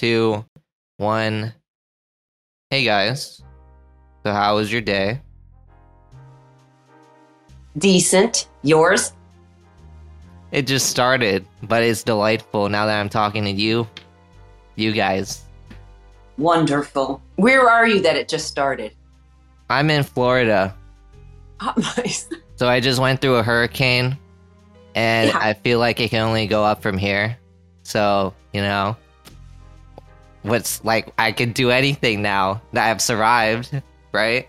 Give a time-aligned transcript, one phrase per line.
[0.00, 0.42] two,
[0.96, 1.52] one.
[2.70, 3.42] Hey guys.
[4.24, 5.20] So how was your day?
[7.76, 8.48] Decent.
[8.62, 9.12] Yours?
[10.52, 13.86] It just started, but it's delightful now that I'm talking to you.
[14.74, 15.44] You guys.
[16.38, 17.20] Wonderful.
[17.36, 18.92] Where are you that it just started?
[19.68, 20.74] I'm in Florida.
[21.62, 22.26] Oh, nice.
[22.56, 24.16] So I just went through a hurricane
[24.94, 25.38] and Yeah.
[25.38, 27.36] I feel like it can only go up from here.
[27.82, 28.96] So, you know,
[30.42, 34.48] what's like I can do anything now that I've survived, right?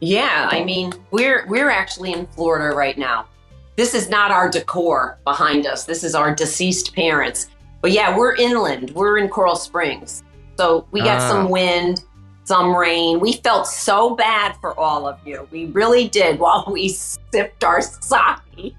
[0.00, 3.26] Yeah, I mean, we're we're actually in Florida right now.
[3.76, 5.84] This is not our decor behind us.
[5.84, 7.48] This is our deceased parents.
[7.82, 8.90] But yeah, we're inland.
[8.90, 10.22] We're in Coral Springs.
[10.56, 11.28] So we got Ah.
[11.28, 12.02] some wind,
[12.44, 13.20] some rain.
[13.20, 15.46] We felt so bad for all of you.
[15.50, 18.74] We really did while we sipped our sake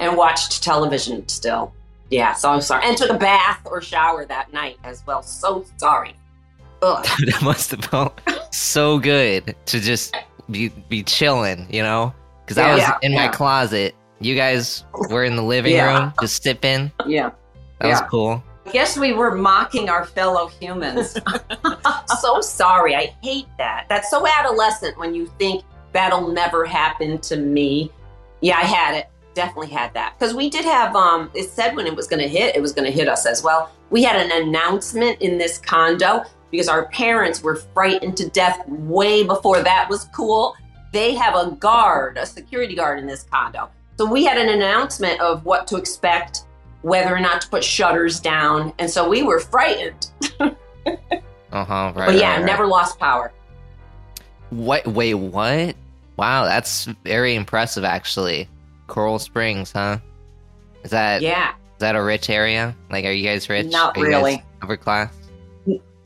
[0.00, 1.72] and watched television still.
[2.10, 2.84] Yeah, so I'm sorry.
[2.86, 5.22] And took a bath or shower that night as well.
[5.22, 6.14] So sorry.
[6.82, 7.04] Ugh.
[7.26, 8.20] that must have felt
[8.50, 10.16] so good to just
[10.50, 12.14] be be chilling, you know?
[12.44, 13.94] Because I was yeah, in my closet.
[14.20, 16.04] You guys were in the living Yeah.
[16.04, 16.90] room, just sipping.
[17.06, 17.30] Yeah.
[17.80, 18.42] That was cool.
[18.66, 21.16] I guess we were mocking our fellow humans.
[22.20, 22.94] so sorry.
[22.96, 23.86] I hate that.
[23.88, 27.90] That's so adolescent when you think that'll never happen to me.
[28.40, 29.08] Yeah, I had it.
[29.38, 30.18] Definitely had that.
[30.18, 32.72] Because we did have, um, it said when it was going to hit, it was
[32.72, 33.70] going to hit us as well.
[33.88, 39.22] We had an announcement in this condo because our parents were frightened to death way
[39.22, 40.56] before that was cool.
[40.92, 43.70] They have a guard, a security guard in this condo.
[43.96, 46.40] So we had an announcement of what to expect
[46.82, 48.72] whether or not to put shutters down.
[48.80, 50.10] And so we were frightened.
[51.50, 51.92] Uh huh.
[51.96, 52.06] Right.
[52.08, 52.44] but yeah, right, right.
[52.44, 53.32] never lost power.
[54.50, 54.86] What?
[54.86, 55.76] Wait, what?
[56.18, 58.48] Wow, that's very impressive, actually.
[58.88, 59.98] Coral Springs, huh?
[60.82, 61.50] Is that Yeah.
[61.50, 62.74] Is that a rich area?
[62.90, 63.66] Like, are you guys rich?
[63.70, 64.42] Not Are really.
[64.62, 65.12] upper class.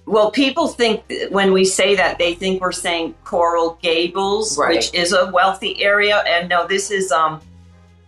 [0.05, 4.75] Well, people think when we say that, they think we're saying Coral Gables, Right.
[4.77, 6.23] which is a wealthy area.
[6.27, 7.41] And no, this is, um,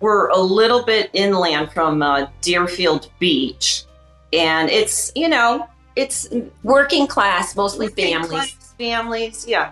[0.01, 3.85] we're a little bit inland from uh, Deerfield Beach.
[4.33, 5.67] And it's, you know,
[5.97, 6.29] it's
[6.65, 8.29] Working class, mostly families.
[8.29, 8.75] families.
[8.77, 9.71] Families, yeah.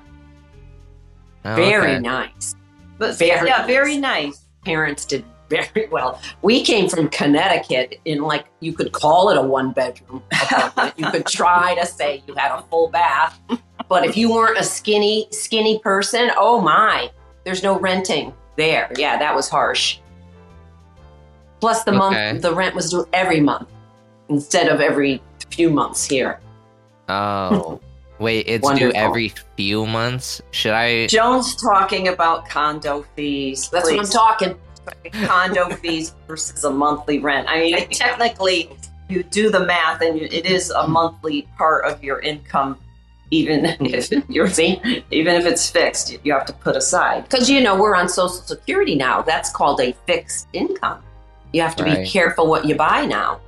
[1.45, 1.99] Oh, Very okay.
[2.01, 2.55] nice.
[2.99, 3.67] But Very yeah, nice.
[3.67, 4.42] very nice.
[4.65, 6.21] Parents did very well.
[6.43, 10.95] We came from Connecticut in like, you could call it a one bedroom apartment.
[10.99, 13.39] you could try to say you had a full bath.
[13.89, 17.11] But if you weren't a skinny, skinny person, oh my,
[17.45, 18.91] there's no renting there.
[18.97, 19.99] Yeah, that was harsh.
[21.61, 21.99] Plus, the Okay.
[21.99, 23.69] month, the rent was due every month
[24.29, 26.41] instead of every few months here.
[27.09, 27.81] Oh,
[28.19, 30.41] wait, it's due every few months.
[30.51, 31.07] Should I?
[31.07, 33.69] Joan's talking about condo fees.
[33.71, 34.11] That's what I'm Please.
[34.13, 34.59] talking.
[35.27, 37.49] condo fees versus a monthly rent.
[37.49, 38.71] I mean, technically,
[39.09, 42.79] you do the math, and you, it is a monthly part of your income,
[43.31, 46.19] even if you're even if it's fixed.
[46.25, 47.25] You have to put aside.
[47.25, 49.23] Because you know we're on Social Security now.
[49.23, 51.03] That's called a fixed income.
[51.53, 52.03] You have to Right.
[52.05, 53.41] be careful what you buy now.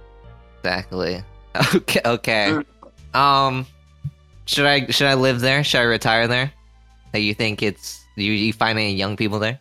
[0.63, 1.23] Exactly.
[1.75, 2.01] Okay.
[2.05, 2.59] Okay.
[3.15, 3.17] Mm.
[3.19, 3.67] Um,
[4.47, 5.65] should I should I live there?
[5.65, 6.53] Should I retire there?
[7.12, 8.32] Like, you think it's you?
[8.32, 9.59] You find any young people there?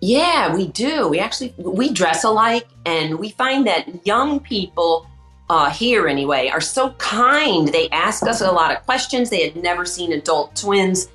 [0.00, 1.08] Yeah, we do.
[1.08, 5.06] We actually we dress alike, and we find that young people
[5.48, 7.68] uh, here anyway are so kind.
[7.68, 9.30] They ask us a lot of questions.
[9.30, 11.08] They had never seen adult twins.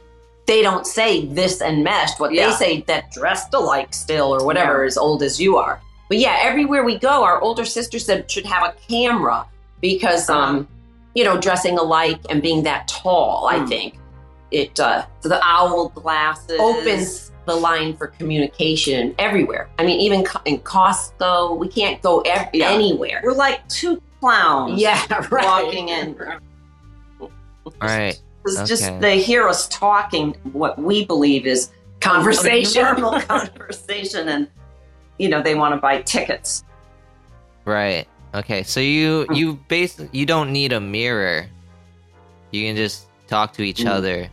[0.45, 2.19] They don't say this and meshed.
[2.21, 2.49] What Yeah.
[2.49, 5.81] they say that dressed alike still or whatever, as old as you are.
[6.07, 9.45] But yeah, everywhere we go, our older sister said should have a camera
[9.81, 10.65] because um,
[11.17, 13.67] you know, dressing alike and being that tall, I Mm.
[13.67, 13.99] think
[14.51, 19.67] it uh, So the owl glasses opens the line for communication everywhere.
[19.79, 22.69] I mean, even in Costco, we can't go ev- Yeah.
[22.69, 23.21] anywhere.
[23.23, 24.79] We're like two clowns.
[24.79, 25.01] Yeah,
[25.31, 25.43] right.
[25.43, 26.15] walking in.
[27.19, 27.31] All
[27.81, 28.19] right.
[28.45, 28.65] It's Okay.
[28.67, 32.83] just they hear us talking what we believe is Conversation.
[32.83, 34.47] normal conversation, and
[35.17, 36.63] you know they want to buy tickets.
[37.65, 38.07] Right.
[38.35, 38.63] Okay.
[38.63, 39.33] So you Hmm.
[39.33, 41.47] you base you don't need a mirror.
[42.51, 43.89] You can just talk to each Mm.
[43.89, 44.29] other.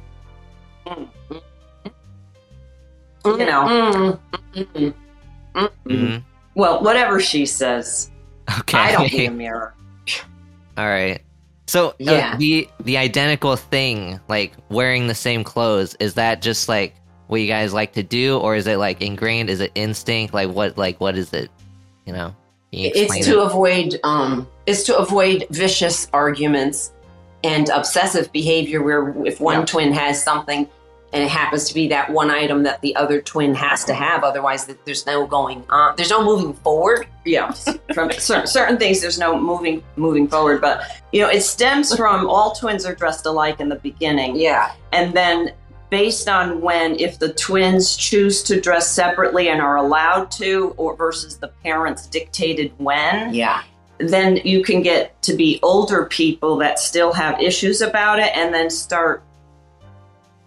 [3.25, 4.19] You know.
[5.87, 6.23] Mm.
[6.55, 8.11] Well, whatever she says,
[8.61, 8.79] Okay.
[8.79, 9.75] I don't need a mirror.
[10.77, 11.21] All right.
[11.67, 12.37] So uh, Yeah.
[12.37, 16.95] the the identical thing, like wearing the same clothes, is that just like
[17.29, 19.49] what you guys like to do, or is it like ingrained?
[19.49, 20.35] Is it instinct?
[20.35, 20.77] Like what?
[20.77, 21.51] Like what is it?
[22.05, 22.35] You know.
[22.75, 23.47] Can you explain It's to it?
[23.47, 26.93] avoid um, it's to avoid vicious arguments
[27.43, 28.83] and obsessive behavior.
[28.83, 29.65] Where if one Yeah.
[29.67, 30.69] twin has something
[31.13, 34.25] and it happens to be that one item that the other twin has to have.
[34.25, 35.95] Otherwise, there's no going on.
[35.97, 37.07] There's no moving forward.
[37.25, 37.53] Yeah,
[37.95, 40.61] from certain, certain things, there's no moving moving forward.
[40.61, 40.83] But
[41.13, 44.35] you know, it stems from all twins are dressed alike in the beginning.
[44.37, 45.53] Yeah, and then
[45.91, 50.97] based on when if the twins choose to dress separately and are allowed to or
[50.97, 53.63] versus the parents dictated when yeah
[53.99, 58.53] then you can get to be older people that still have issues about it and
[58.53, 59.23] then start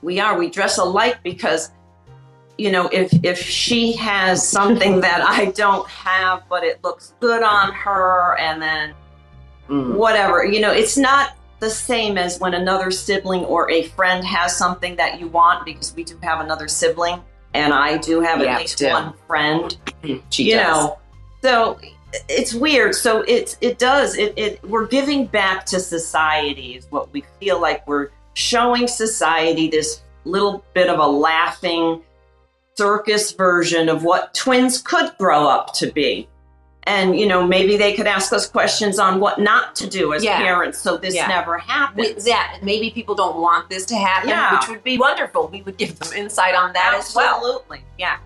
[0.02, 1.72] we are we dress alike because
[2.58, 7.44] you know if if she has something that i don't have but it looks good
[7.44, 8.94] on her and then
[9.70, 9.94] mm.
[9.94, 14.56] whatever you know it's not the same as when another sibling or a friend has
[14.56, 17.22] something that you want because we do have another sibling
[17.54, 19.78] and I do have yeah, at least one friend.
[20.30, 20.86] She you does.
[20.86, 21.00] know.
[21.42, 21.80] So
[22.30, 22.96] it's weird.
[22.96, 27.60] So it's it does it, it we're giving back to society is what we feel
[27.60, 32.02] like we're showing society this little bit of a laughing
[32.76, 36.28] circus version of what twins could grow up to be
[36.88, 40.24] and you know maybe they could ask us questions on what not to do as
[40.24, 40.38] yeah.
[40.38, 41.28] parents so this yeah.
[41.28, 44.58] never happens we, yeah maybe people don't want this to happen yeah.
[44.58, 47.00] which would be wonderful we would give them insight on that absolutely.
[47.00, 48.18] as well absolutely yeah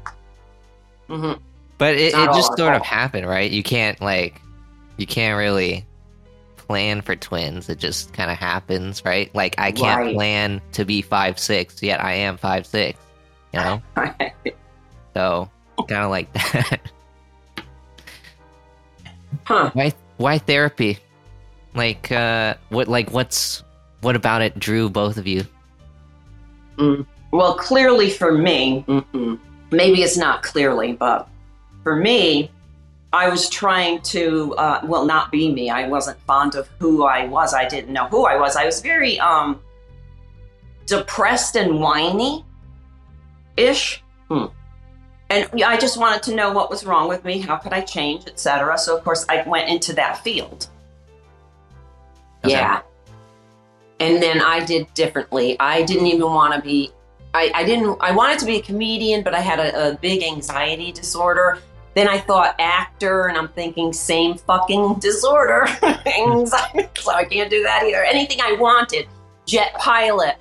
[1.10, 1.42] mm-hmm.
[1.78, 4.40] but it, it just sort of happened right you can't like
[4.98, 5.86] you can't really
[6.56, 10.16] plan for twins it just kind of happens right like i can't right.
[10.16, 13.00] plan to be five six yet i am five six
[13.52, 14.34] you know right.
[15.16, 15.50] so
[15.88, 16.80] kind of like that
[19.46, 19.72] Huh.
[19.74, 20.98] Why why therapy?
[21.74, 23.64] Like uh what like what's
[24.02, 25.46] what about it drew both of you?
[26.78, 27.06] Mm.
[27.32, 29.40] Well, clearly for me, mm
[29.72, 31.30] maybe it's not clearly, but
[31.82, 32.52] for me,
[33.14, 35.70] I was trying to, uh, well, not be me.
[35.70, 37.54] I wasn't fond of who I was.
[37.54, 38.58] I didn't know who I was.
[38.58, 39.62] I was very um,
[40.86, 42.44] depressed and whiny
[43.56, 44.04] ish.
[44.28, 44.48] Hmm
[45.32, 48.28] and I just wanted to know what was wrong with me, how could I change,
[48.28, 48.78] etc.
[48.78, 50.68] So of course I went into that field.
[52.44, 52.54] Okay.
[52.54, 52.82] Yeah.
[54.00, 55.56] And then I did differently.
[55.60, 56.92] I didn't even want to be
[57.34, 60.24] I, I didn't I wanted to be a comedian, but I had a, a big
[60.24, 61.60] anxiety disorder.
[61.94, 65.68] Then I thought actor, and I'm thinking same fucking disorder.
[66.06, 66.88] anxiety.
[66.98, 68.04] So I can't do that either.
[68.04, 69.08] Anything I wanted.
[69.46, 70.38] Jet pilot,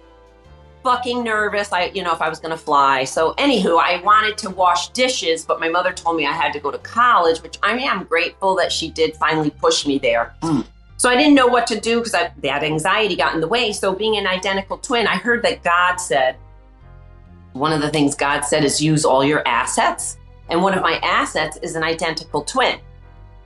[0.82, 1.72] fucking nervous.
[1.72, 3.04] I, you know, if I was going to fly.
[3.04, 6.60] So, anywho, I wanted to wash dishes, but my mother told me I had to
[6.60, 10.34] go to college, which I mean, I'm grateful that she did finally push me there.
[10.42, 10.64] Mm.
[11.00, 13.72] So I didn't know what to do because that anxiety got in the way.
[13.72, 16.36] So being an identical twin, I heard that God said,
[17.54, 20.18] one of the things God said is use all your assets.
[20.50, 22.80] And one of my assets is an identical twin.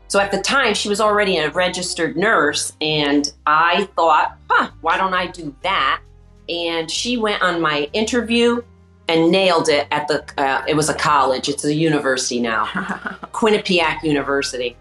[0.08, 2.72] So at the time, she was already a registered nurse.
[2.80, 6.00] And I thought, huh, why don't I do that?
[6.48, 8.62] And she went on my interview
[9.08, 11.48] and nailed it at the uh, it was a college.
[11.48, 12.66] It's a university now.
[13.32, 14.76] Quinnipiac university.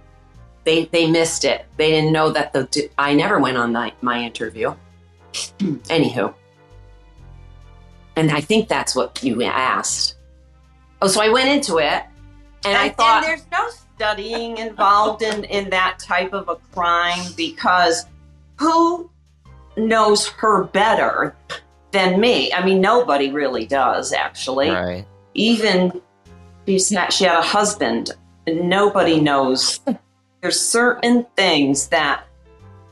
[0.63, 1.65] They they missed it.
[1.77, 4.73] They didn't know that the i never went on my, my interview.
[5.33, 6.33] Anywho.
[8.15, 10.15] And i think that's what you asked.
[11.01, 12.03] Oh so i went into it
[12.65, 16.55] and, and i thought and there's no studying involved in in that type of a
[16.73, 18.05] crime because
[18.57, 19.09] who
[19.77, 21.35] knows her better
[21.91, 22.51] than me.
[22.53, 24.69] I mean, nobody really does, actually.
[24.69, 25.05] Right.
[25.33, 26.01] Even
[26.67, 28.11] she's had, she had a husband.
[28.47, 29.79] Nobody knows.
[30.41, 32.25] There's certain things that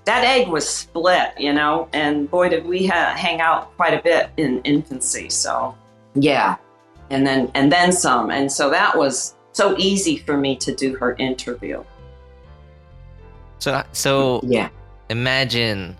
[0.05, 4.01] that egg was split, you know, and boy, did we ha- hang out quite a
[4.01, 5.29] bit in infancy.
[5.29, 5.75] So,
[6.15, 6.55] yeah,
[7.09, 10.95] and then and then some, and so that was so easy for me to do
[10.95, 11.83] her interview.
[13.59, 14.69] So, so yeah,
[15.09, 15.97] imagine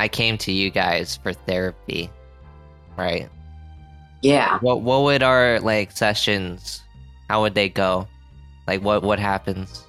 [0.00, 2.08] I came to you guys for therapy,
[2.96, 3.28] right?
[4.22, 4.58] Yeah.
[4.60, 6.82] What what would our like sessions?
[7.28, 8.08] How would they go?
[8.66, 9.86] Like what what happens?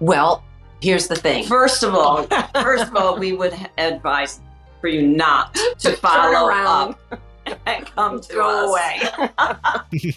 [0.00, 0.42] Well,
[0.82, 1.44] here's the thing.
[1.44, 2.24] First of all,
[2.54, 4.40] first of all, we would advise
[4.80, 6.96] for you not to follow around
[7.66, 9.00] and come to Go away.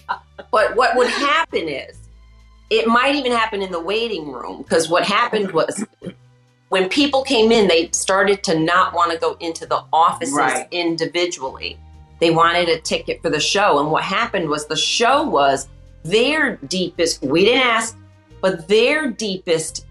[0.52, 2.10] but what would happen is,
[2.72, 5.86] it might even happen in the waiting room because what happened was
[6.70, 10.68] when people came in, they started to not want to go into the offices right.
[10.72, 11.80] individually.
[12.20, 13.80] They wanted a ticket for the show.
[13.80, 15.70] And what happened was the show was
[16.04, 17.98] their deepest, we didn't ask,
[18.42, 19.86] but their deepest,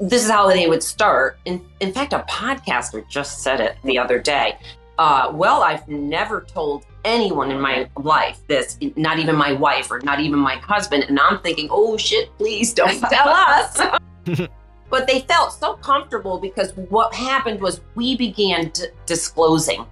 [0.00, 1.38] this is how they would start.
[1.44, 4.58] In, in fact, a podcaster just said it the other day.
[4.98, 10.00] Uh, well, I've never told anyone in my life this, not even my wife or
[10.00, 11.04] not even my husband.
[11.04, 13.80] And I'm thinking, oh shit, please don't tell us.
[14.88, 19.84] But they felt so comfortable because what happened was we began d- disclosing.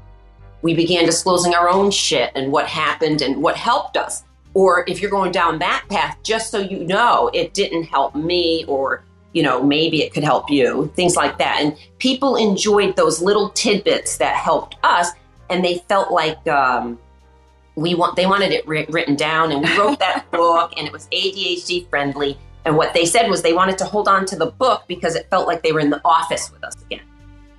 [0.62, 4.24] we began disclosing our own shit and what happened and what helped us.
[4.54, 8.64] Or if you're going down that path, just so you know, it didn't help me,
[8.66, 11.58] or, you know, maybe it could help you, things like that.
[11.60, 15.10] And people enjoyed those little tidbits that helped us,
[15.50, 16.98] and they felt like, um,
[17.76, 21.08] we want they wanted it written down and we wrote that book and it was
[21.08, 24.84] ADHD friendly and what they said was they wanted to hold on to the book
[24.88, 27.02] because it felt like they were in the office with us again.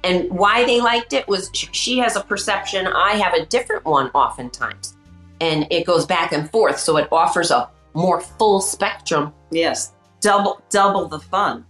[0.03, 4.09] And why they liked it was she has a perception, I have a different one
[4.11, 4.95] oftentimes.
[5.41, 6.79] And it goes back and forth.
[6.79, 9.33] So it offers a more full spectrum.
[9.51, 9.93] Yes.
[10.21, 11.65] Double double the fun.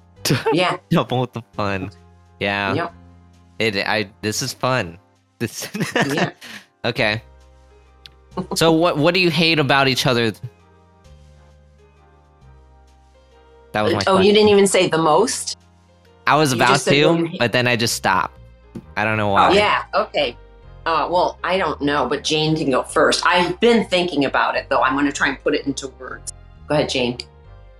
[0.52, 0.78] yeah.
[0.90, 1.90] Double the fun.
[2.40, 2.74] Yeah.
[2.74, 2.94] Yep.
[3.58, 4.98] It I this is fun.
[5.38, 5.68] This
[6.06, 6.30] yeah.
[6.84, 7.22] Okay.
[8.54, 10.32] So what what do you hate about each other
[13.72, 14.00] That was my.
[14.00, 14.26] Oh, question.
[14.26, 15.58] you didn't even say the most.
[16.26, 18.38] I was you about to, but then I just stopped.
[18.96, 19.48] I don't know why.
[19.48, 19.84] Oh, yeah.
[19.94, 20.36] Okay.
[20.84, 23.24] Uh, well, I don't know, but Jane can go first.
[23.26, 24.82] I've been thinking about it, though.
[24.82, 26.32] I'm going to try and put it into words.
[26.66, 27.18] Go ahead, Jane.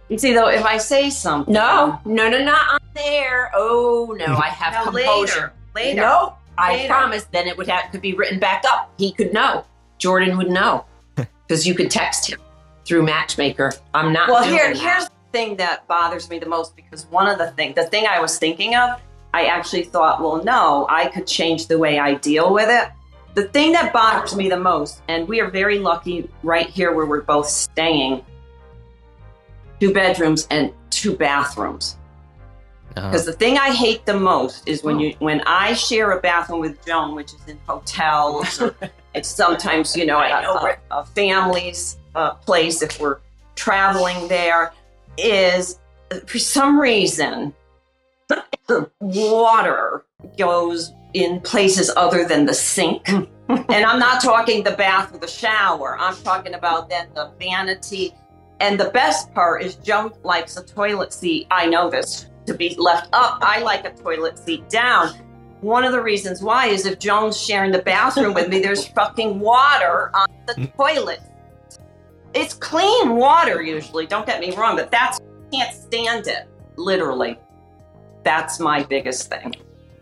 [0.09, 3.51] You see, though, if I say something, no, no, no, not on there.
[3.55, 5.53] Oh no, I have no, composure.
[5.75, 6.01] Later, later.
[6.01, 6.89] No, I later.
[6.89, 7.25] promise.
[7.25, 8.91] Then it would have could be written back up.
[8.97, 9.65] He could know.
[9.99, 10.85] Jordan would know
[11.17, 12.41] because you could text him
[12.85, 13.73] through Matchmaker.
[13.93, 14.29] I'm not.
[14.31, 14.81] Well, here, that.
[14.81, 18.19] here's thing that bothers me the most because one of the things, the thing I
[18.19, 19.01] was thinking of,
[19.33, 22.91] I actually thought, well, no, I could change the way I deal with it.
[23.35, 27.07] The thing that bothers me the most, and we are very lucky right here where
[27.07, 28.25] we're both staying,
[29.79, 31.99] two bedrooms and two bathrooms.
[32.89, 33.31] Because uh-huh.
[33.31, 36.85] the thing I hate the most is when you when I share a bathroom with
[36.85, 38.75] Joan, which is in hotels, or
[39.15, 43.19] it's sometimes you know, a, a, a family's uh, place if we're
[43.55, 44.73] traveling there
[45.19, 45.79] is
[46.27, 47.55] for some reason
[48.67, 50.05] the water
[50.37, 53.09] goes in places other than the sink.
[53.09, 53.23] Hmm.
[53.49, 55.97] and I'm not talking the bath or the shower.
[55.99, 58.15] I'm talking about then the vanity.
[58.61, 61.47] And the best part is Joan likes a toilet seat.
[61.51, 63.39] I know this to be left up.
[63.41, 65.15] I like a toilet seat down.
[65.61, 69.41] One of the reasons why is if Joan's sharing the bathroom with me, there's fucking
[69.41, 70.65] water on the hmm.
[70.77, 71.21] toilet
[72.35, 74.07] it's clean water usually.
[74.07, 75.21] Don't get me wrong, but that's
[75.53, 76.49] can't stand it.
[76.77, 77.39] Literally,
[78.23, 79.55] that's my biggest thing.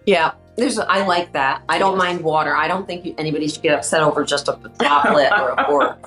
[0.07, 0.79] Yeah, there's.
[0.79, 1.63] I like that.
[1.69, 2.55] I don't mind water.
[2.57, 5.99] I don't think anybody should get upset over just a droplet or a or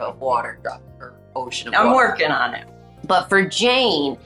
[0.00, 1.72] of water drop or ocean.
[1.72, 1.84] Water.
[1.84, 2.08] I'm water.
[2.08, 2.66] working on it.
[3.04, 4.18] But for Jane,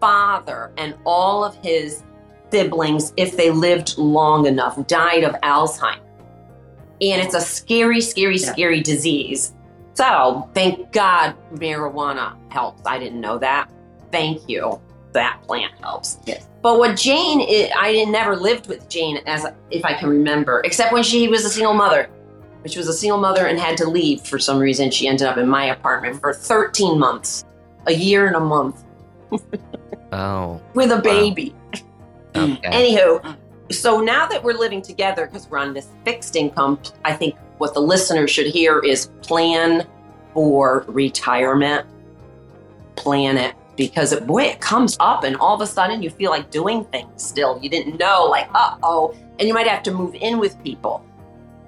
[0.00, 2.02] father and all of his
[2.50, 6.00] siblings, if they lived long enough, died of Alzheimer's.
[7.00, 8.52] And it's a scary, scary, yeah.
[8.52, 9.54] scary disease.
[9.98, 12.82] So thank God marijuana helps.
[12.86, 13.68] I didn't know that.
[14.12, 14.80] Thank you.
[15.10, 16.20] That plant helps.
[16.24, 16.46] Yes.
[16.62, 20.92] But what Jane, is, I never lived with Jane as if I can remember, except
[20.92, 22.08] when she was a single mother.
[22.62, 24.92] which was a single mother and had to leave for some reason.
[24.92, 27.44] She ended up in my apartment for 13 months,
[27.88, 28.84] a year and a month.
[30.12, 30.60] oh.
[30.74, 31.56] With a baby.
[32.36, 32.52] Wow.
[32.52, 32.70] Okay.
[32.96, 33.36] Anywho, mm.
[33.70, 37.74] So now that we're living together, because we're on this fixed income, I think what
[37.74, 39.86] the listener should hear is plan
[40.32, 41.86] for retirement.
[42.96, 46.30] Plan it because it, boy, it comes up and all of a sudden you feel
[46.30, 47.58] like doing things still.
[47.62, 51.04] You didn't know, like, uh oh, and you might have to move in with people.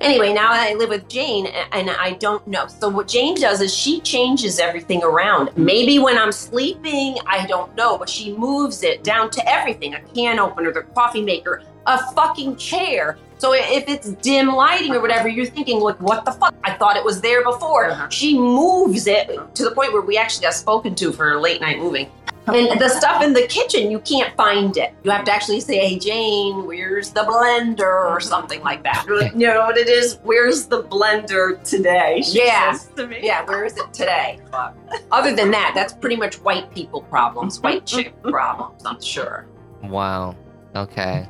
[0.00, 2.66] Anyway, now I live with Jane and I don't know.
[2.68, 5.50] So, what Jane does is she changes everything around.
[5.58, 10.00] Maybe when I'm sleeping, I don't know, but she moves it down to everything a
[10.00, 13.18] can opener, the coffee maker, a fucking chair.
[13.38, 16.54] So if it's dim lighting or whatever, you're thinking, like, what the fuck?
[16.62, 17.90] I thought it was there before.
[17.90, 18.08] Uh-huh.
[18.10, 21.78] She moves it to the point where we actually got spoken to for late night
[21.78, 22.10] moving.
[22.46, 24.92] And the stuff in the kitchen, you can't find it.
[25.04, 29.04] You have to actually say, hey, Jane, where's the blender or something like that.
[29.06, 30.18] You know what it is?
[30.22, 32.22] Where's the blender today?
[32.26, 32.76] yeah.
[33.22, 34.40] Yeah, where is it today?
[35.12, 39.46] Other than that, that's pretty much white people problems, white chick problems, I'm sure.
[39.84, 40.34] Wow.
[40.74, 41.28] Okay.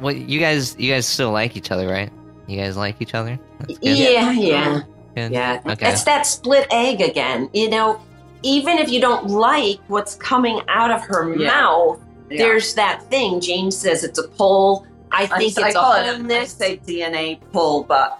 [0.00, 2.10] Well, you guys, you guys still like each other, right?
[2.46, 3.38] You guys like each other?
[3.80, 4.82] Yeah, yeah,
[5.14, 5.32] good.
[5.32, 5.60] yeah.
[5.66, 5.90] Okay.
[5.90, 7.50] It's that split egg again.
[7.52, 8.00] You know,
[8.42, 11.46] even if you don't like what's coming out of her yeah.
[11.46, 12.00] mouth,
[12.30, 12.38] yeah.
[12.38, 13.40] there's that thing.
[13.40, 14.86] James says it's a pull.
[15.12, 16.60] I think I, it's I call a wholeness.
[16.60, 18.18] It, I say DNA pull, but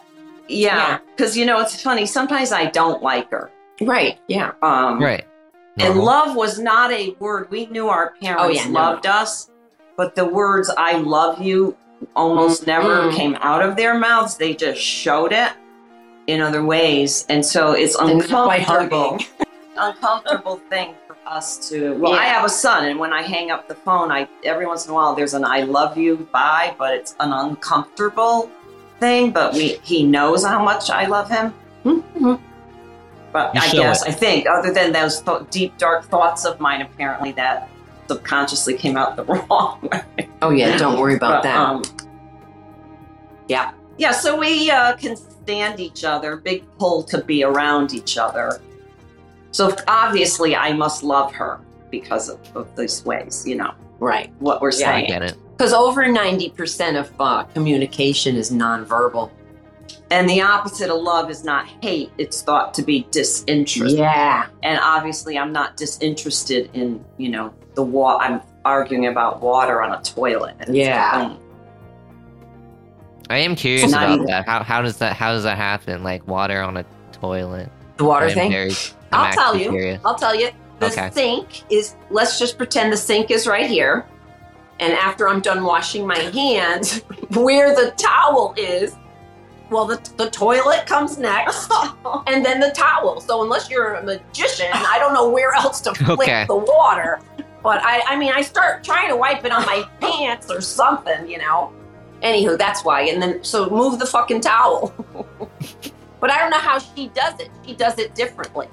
[0.49, 1.40] yeah, because yeah.
[1.40, 2.06] you know it's funny.
[2.06, 3.50] Sometimes I don't like her.
[3.80, 4.20] Right.
[4.28, 4.52] Yeah.
[4.62, 5.25] Um, right.
[5.78, 7.50] And love was not a word.
[7.50, 9.11] We knew our parents oh, yeah, loved no.
[9.12, 9.50] us,
[10.00, 11.76] but the words "I love you"
[12.16, 12.71] almost mm-hmm.
[12.71, 14.38] never came out of their mouths.
[14.38, 15.52] They just showed it
[16.26, 19.19] in other ways, and so it's uncomfortable.
[19.76, 21.92] uncomfortable thing for us to.
[21.99, 22.21] Well, yeah.
[22.21, 24.92] I have a son, and when I hang up the phone, I every once in
[24.92, 28.50] a while there's an "I love you" bye, but it's an uncomfortable
[29.00, 31.52] thing, but we he knows how much I love him.
[31.85, 32.37] Mm-hmm.
[33.33, 34.09] But I guess it.
[34.09, 37.69] I think other than those th- deep dark thoughts of mine, apparently that
[38.10, 40.28] subconsciously came out the wrong way.
[40.42, 41.56] Oh yeah, don't worry about but, that.
[41.56, 41.82] Um,
[43.48, 44.10] yeah, yeah.
[44.12, 46.36] So we uh, can stand each other.
[46.36, 48.60] Big pull to be around each other.
[49.52, 53.46] So obviously, I must love her because of, of these ways.
[53.46, 54.32] You know, right?
[54.40, 55.06] What we're saying.
[55.08, 55.36] Yeah, I get it.
[55.56, 59.30] Because over ninety percent of uh, communication is nonverbal.
[60.12, 63.96] And the opposite of love is not hate, it's thought to be disinterest.
[63.96, 64.48] Yeah.
[64.62, 68.24] And obviously, I'm not disinterested in, you know, the water.
[68.24, 70.56] I'm arguing about water on a toilet.
[70.68, 71.36] yeah.
[73.30, 74.26] I am curious about either.
[74.26, 74.46] that.
[74.46, 76.02] How, how does that how does that happen?
[76.02, 77.70] Like water on a toilet.
[77.96, 78.50] The water thing.
[78.50, 78.72] Very,
[79.12, 79.70] I'll tell you.
[79.70, 80.00] Curious.
[80.04, 80.50] I'll tell you.
[80.80, 81.10] The okay.
[81.12, 81.94] sink is.
[82.10, 84.04] Let's just pretend the sink is right here,
[84.80, 86.98] and after I'm done washing my hands,
[87.34, 88.96] where the towel is,
[89.70, 91.70] well, the, the toilet comes next,
[92.26, 93.20] and then the towel.
[93.20, 96.46] So unless you're a magician, I don't know where else to flip okay.
[96.48, 97.20] the water.
[97.62, 101.28] But I, I mean, I start trying to wipe it on my pants or something,
[101.28, 101.72] you know.
[102.22, 103.02] Anywho, that's why.
[103.02, 104.94] And then, so move the fucking towel.
[106.20, 107.50] but I don't know how she does it.
[107.66, 108.68] She does it differently.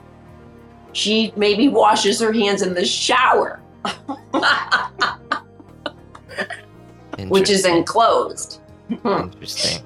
[0.94, 3.62] She maybe washes her hands in the shower,
[7.28, 8.62] which is enclosed.
[9.02, 9.08] Hmm.
[9.08, 9.84] Interesting.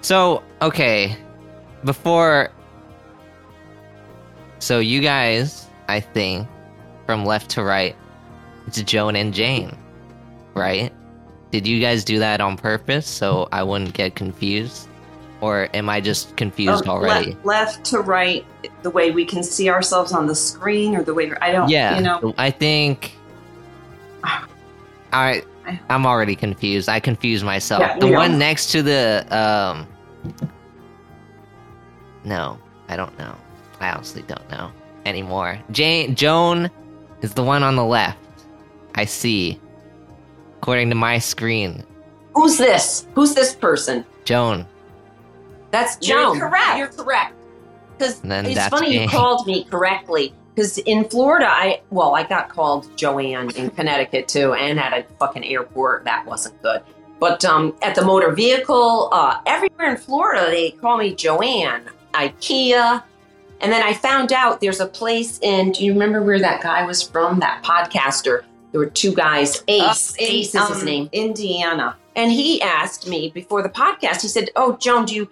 [0.00, 1.16] So, okay.
[1.84, 2.50] Before.
[4.58, 6.48] So, you guys, I think,
[7.08, 7.96] from left to right,
[8.66, 9.74] it's Joan and Jane,
[10.52, 10.92] right?
[11.50, 14.88] Did you guys do that on purpose so I wouldn't get confused?
[15.40, 17.30] Or am I just confused uh, already?
[17.30, 18.44] Left, left, to right,
[18.82, 21.70] the way we can see ourselves on the screen, or the way I don't.
[21.70, 22.34] Yeah, you know.
[22.36, 23.14] I think.
[25.10, 25.42] I
[25.88, 26.90] I'm already confused.
[26.90, 27.80] I confuse myself.
[27.80, 29.86] Yeah, the one next to the um.
[32.24, 33.34] No, I don't know.
[33.80, 34.70] I honestly don't know
[35.06, 35.58] anymore.
[35.70, 36.70] Jane Joan
[37.22, 38.18] is the one on the left.
[38.94, 39.60] I see.
[40.58, 41.84] According to my screen.
[42.34, 43.06] Who's this?
[43.14, 44.04] Who's this person?
[44.24, 44.66] Joan.
[45.70, 46.38] That's Joan.
[46.38, 46.78] You're correct.
[46.78, 47.34] You're correct.
[47.96, 49.02] Because it's funny me.
[49.02, 50.34] you called me correctly.
[50.54, 55.04] Because in Florida, I well, I got called Joanne in Connecticut too, and at a
[55.18, 56.04] fucking airport.
[56.04, 56.82] That wasn't good.
[57.20, 61.84] But um, at the motor vehicle, uh, everywhere in Florida, they call me Joanne.
[62.14, 63.02] IKEA,
[63.60, 65.72] and then I found out there's a place in.
[65.72, 67.40] Do you remember where that guy was from?
[67.40, 68.44] That podcaster.
[68.70, 69.64] There were two guys.
[69.66, 70.12] Ace.
[70.12, 71.08] Uh, Ace is um, his name.
[71.12, 71.96] Indiana.
[72.14, 74.22] And he asked me before the podcast.
[74.22, 75.28] He said, "Oh, Joan, do you?"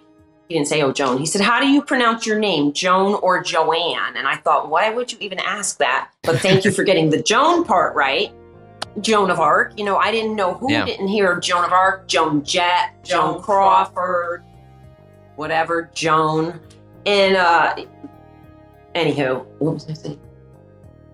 [0.49, 3.41] He didn't say, "Oh, Joan." He said, "How do you pronounce your name, Joan or
[3.41, 6.09] Joanne?" And I thought, why would you even ask that?
[6.23, 8.31] But thank you for getting the Joan part right.
[9.01, 9.77] Joan of Arc.
[9.77, 10.85] You know, I didn't know who yeah.
[10.85, 14.43] didn't hear Joan of Arc, Joan Jett, Joan, Joan Crawford,
[15.35, 16.59] whatever, Joan.
[17.05, 17.75] And uh
[18.97, 20.19] anywho, what was I saying?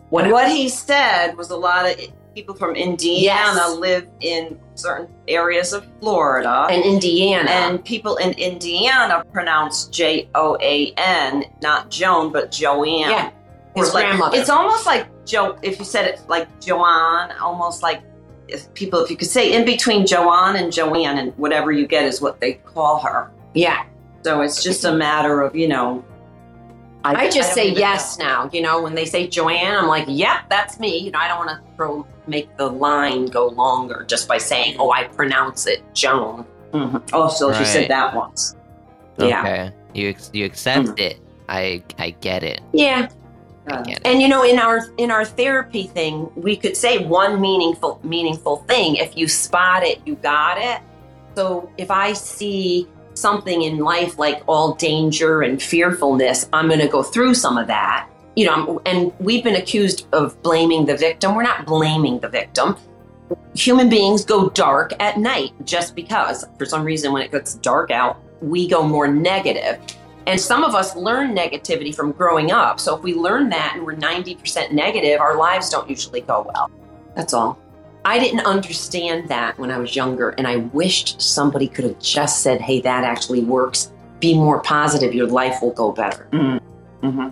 [0.10, 2.00] What, what he said was a lot of
[2.36, 3.78] people from Indiana yes.
[3.78, 6.68] live in certain areas of Florida.
[6.70, 7.50] And Indiana.
[7.50, 13.10] And people in Indiana pronounce J O A N, not Joan, but Joanne.
[13.10, 13.32] Yeah.
[13.76, 14.38] His like, grandmother.
[14.38, 18.04] It's almost like Joe, if you said it like Joanne, almost like
[18.48, 22.04] if people, if you could say in between Joanne and Joanne, and whatever you get
[22.04, 23.32] is what they call her.
[23.56, 23.86] Yeah.
[24.24, 26.06] So it's just a matter of, you know,
[27.04, 28.26] I, I just I say yes know.
[28.26, 28.50] now.
[28.54, 30.98] You know, when they say Joanne, I'm like, yep, that's me.
[31.00, 34.78] You know, I don't want to throw make the line go longer just by saying,
[34.80, 36.46] oh, I pronounce it Joan.
[36.72, 36.98] Mm-hmm.
[37.14, 37.60] Oh, so right.
[37.60, 38.56] you said that once.
[39.20, 39.30] Okay.
[39.30, 39.70] Yeah.
[39.94, 41.00] You you accept mm-hmm.
[41.00, 41.20] it.
[41.50, 42.62] I I get it.
[42.72, 43.10] Yeah.
[43.68, 44.02] Get it.
[44.06, 48.58] And you know, in our in our therapy thing, we could say one meaningful meaningful
[48.68, 48.96] thing.
[48.96, 50.82] If you spot it, you got it.
[51.36, 52.88] So if I see
[53.24, 57.68] something in life like all danger and fearfulness, I'm going to go through some of
[57.68, 58.10] that.
[58.36, 61.34] You know, and we've been accused of blaming the victim.
[61.34, 62.76] We're not blaming the victim.
[63.56, 67.92] Human beings go dark at night just because, for some reason, when it gets dark
[67.92, 69.80] out, we go more negative.
[70.28, 72.80] And some of us learn negativity from growing up.
[72.80, 76.72] So if we learn that and we're 90% negative, our lives don't usually go well.
[77.16, 77.60] That's all.
[78.06, 82.42] I didn't understand that when I was younger, and I wished somebody could have just
[82.42, 83.92] said, hey, that actually works.
[84.20, 86.28] Be more positive, your life will go better.
[86.32, 87.08] Mm-hmm.
[87.08, 87.30] Mm-hmm.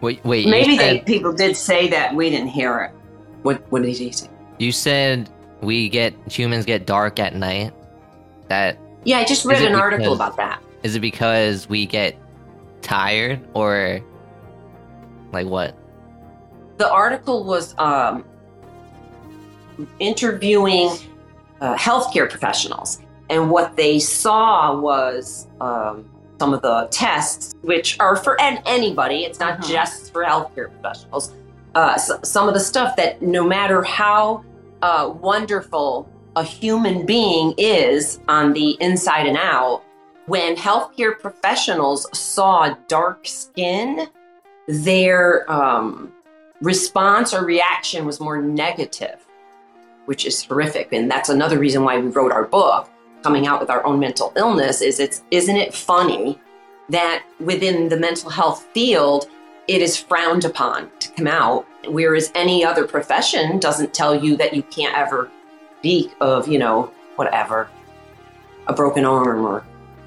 [0.00, 0.48] Wait, wait.
[0.48, 2.14] Maybe said, they, people did say that.
[2.14, 2.92] We didn't hear it.
[3.42, 4.28] What, what did he say?
[4.58, 7.72] You said we get humans get dark at night.
[8.48, 10.62] That yeah, I just read an because, article about that.
[10.82, 12.16] Is it because we get
[12.82, 14.00] tired or
[15.32, 15.76] like what?
[16.76, 18.24] The article was um,
[19.98, 20.90] interviewing
[21.60, 23.00] uh, healthcare professionals.
[23.28, 26.08] And what they saw was um,
[26.38, 29.68] some of the tests, which are for anybody, it's not uh-huh.
[29.68, 31.34] just for healthcare professionals.
[31.74, 34.44] Uh, so, some of the stuff that no matter how
[34.82, 39.82] uh, wonderful a human being is on the inside and out,
[40.26, 44.08] when healthcare professionals saw dark skin,
[44.68, 46.12] their um,
[46.60, 49.25] response or reaction was more negative,
[50.06, 50.92] which is horrific.
[50.92, 52.90] And that's another reason why we wrote our book,
[53.22, 54.80] coming out with our own mental illness.
[54.80, 56.40] Is it's isn't it funny
[56.88, 59.28] that within the mental health field,
[59.68, 64.54] it is frowned upon to come out, whereas any other profession doesn't tell you that
[64.54, 65.30] you can't ever
[65.78, 67.68] speak of, you know, whatever,
[68.66, 69.64] a broken arm or,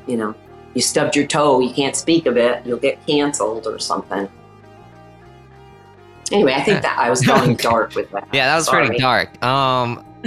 [0.07, 0.33] you know,
[0.73, 4.29] you stubbed your toe, you can't speak of it, you'll get canceled or something.
[6.31, 8.27] Anyway, I think that I was going dark with that.
[8.33, 8.85] Yeah, that was Sorry.
[8.87, 9.43] pretty dark.
[9.43, 10.05] Um,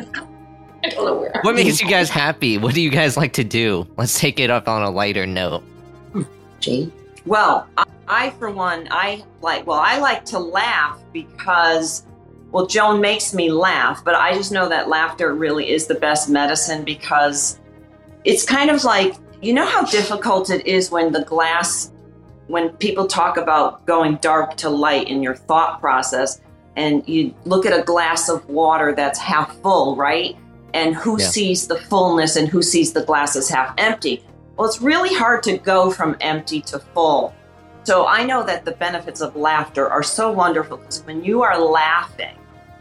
[0.84, 1.32] I don't know where.
[1.42, 2.58] What makes you guys happy?
[2.58, 3.86] What do you guys like to do?
[3.96, 5.62] Let's take it up on a lighter note.
[6.58, 6.92] Jane?
[7.24, 12.04] Well, I, I, for one, I like, well, I like to laugh because,
[12.50, 16.28] well, Joan makes me laugh, but I just know that laughter really is the best
[16.28, 17.60] medicine because
[18.24, 21.91] it's kind of like, you know how difficult it is when the glass
[22.48, 26.40] when people talk about going dark to light in your thought process
[26.76, 30.36] and you look at a glass of water that's half full, right?
[30.74, 31.26] And who yeah.
[31.26, 34.24] sees the fullness and who sees the glass as half empty?
[34.56, 37.34] Well, it's really hard to go from empty to full.
[37.84, 41.58] So I know that the benefits of laughter are so wonderful because when you are
[41.58, 42.36] laughing,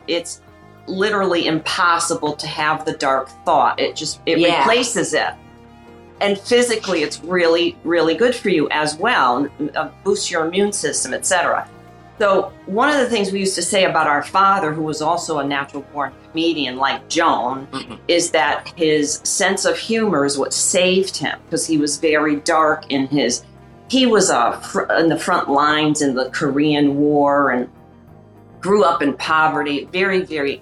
[0.08, 0.42] it's
[0.88, 3.80] literally impossible to have the dark thought.
[3.80, 4.60] It just it yeah.
[4.60, 5.34] replaces it
[6.22, 11.14] and physically it's really really good for you as well uh, boosts your immune system
[11.14, 11.68] etc
[12.20, 15.40] so one of the things we used to say about our father who was also
[15.40, 17.96] a natural born comedian like joan mm-hmm.
[18.08, 22.90] is that his sense of humor is what saved him because he was very dark
[22.90, 23.44] in his
[23.90, 27.70] he was uh, fr- in the front lines in the korean war and
[28.62, 30.62] grew up in poverty very very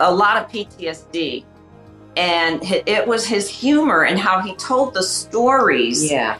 [0.00, 1.44] a lot of ptsd
[2.20, 6.10] and it was his humor and how he told the stories.
[6.10, 6.36] Yeah.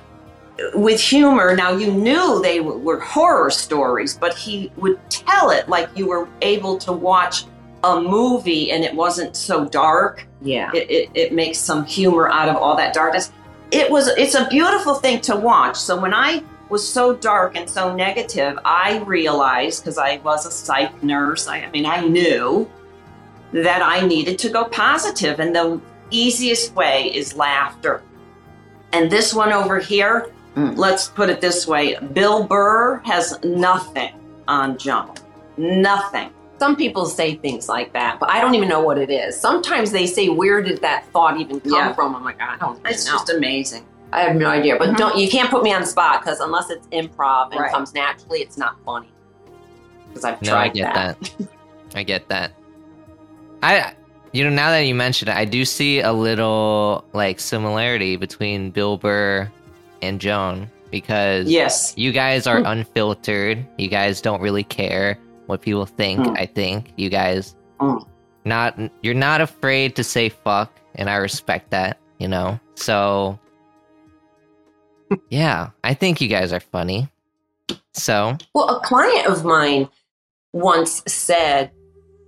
[0.75, 1.57] With humor.
[1.57, 6.29] Now you knew they were horror stories, but he would tell it like you were
[6.43, 7.47] able to watch
[7.83, 10.27] a movie and it wasn't so dark.
[10.43, 10.71] Yeah.
[10.75, 13.33] It, it, it makes some humor out of all that darkness.
[13.71, 15.77] It was it's a beautiful thing to watch.
[15.79, 20.51] So when I was so dark and so negative, I realized because I was a
[20.51, 22.71] psych nurse, I, I mean I knew
[23.53, 28.03] that I needed to go positive, and the easiest way is laughter.
[28.93, 30.77] And this one over here, mm.
[30.77, 34.13] let's put it this way Bill Burr has nothing
[34.49, 35.15] on Joan.
[35.57, 36.31] Nothing.
[36.59, 39.39] Some people say things like that, but I don't even know what it is.
[39.39, 41.93] Sometimes they say, "Where did that thought even come yeah.
[41.95, 42.79] from?" I'm like, I don't.
[42.87, 43.13] It's know.
[43.13, 43.87] just amazing.
[44.13, 44.97] I have no idea, but mm-hmm.
[44.97, 47.73] don't you can't put me on the spot because unless it's improv and right.
[47.73, 49.11] comes naturally, it's not funny.
[50.09, 51.21] Because I've tried no, I get that.
[51.21, 51.49] that.
[51.95, 52.53] I get that.
[53.62, 53.94] I
[54.33, 58.70] you know now that you mention it, I do see a little like similarity between
[58.70, 59.51] Bill Burr
[60.03, 62.70] and Joan because yes, you guys are mm.
[62.70, 63.66] unfiltered.
[63.79, 66.20] You guys don't really care what people think.
[66.20, 66.38] Mm.
[66.38, 68.05] I think you guys mm.
[68.44, 71.99] not you're not afraid to say fuck, and I respect that.
[72.18, 73.38] You know, so
[75.31, 77.09] yeah, I think you guys are funny.
[77.92, 79.88] So well, a client of mine
[80.53, 81.70] once said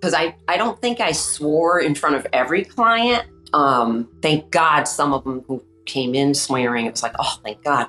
[0.02, 3.24] because I, I don't think I swore in front of every client.
[3.52, 7.62] Um, thank God some of them who came in swearing, it was like, oh, thank
[7.62, 7.86] God.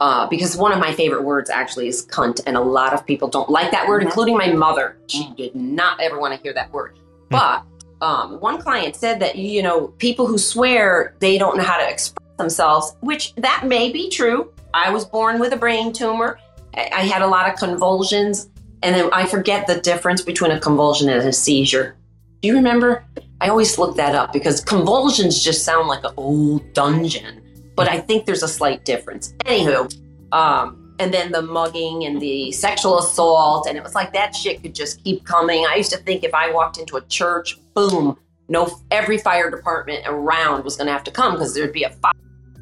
[0.00, 3.28] Uh, because one of my favorite words actually is cunt, and a lot of people
[3.28, 4.08] don't like that word, mm-hmm.
[4.08, 4.98] including my mother.
[5.06, 5.36] She mm.
[5.36, 6.98] did not ever want to hear that word.
[7.30, 7.36] Hmm.
[7.36, 7.62] But
[8.04, 11.88] um, one client said that, you know, people who swear, they don't know how to
[11.88, 14.52] express themselves, which that may be true.
[14.74, 16.40] I was born with a brain tumor.
[16.74, 18.50] I had a lot of convulsions.
[18.82, 21.96] And then I forget the difference between a convulsion and a seizure.
[22.42, 23.04] Do you remember?
[23.40, 27.42] I always look that up because convulsions just sound like an old dungeon,
[27.74, 29.32] but I think there's a slight difference.
[29.44, 29.92] Anywho,
[30.32, 34.62] um, and then the mugging and the sexual assault, and it was like that shit
[34.62, 35.66] could just keep coming.
[35.66, 40.04] I used to think if I walked into a church, boom, no, every fire department
[40.06, 42.12] around was going to have to come because there'd be a fire.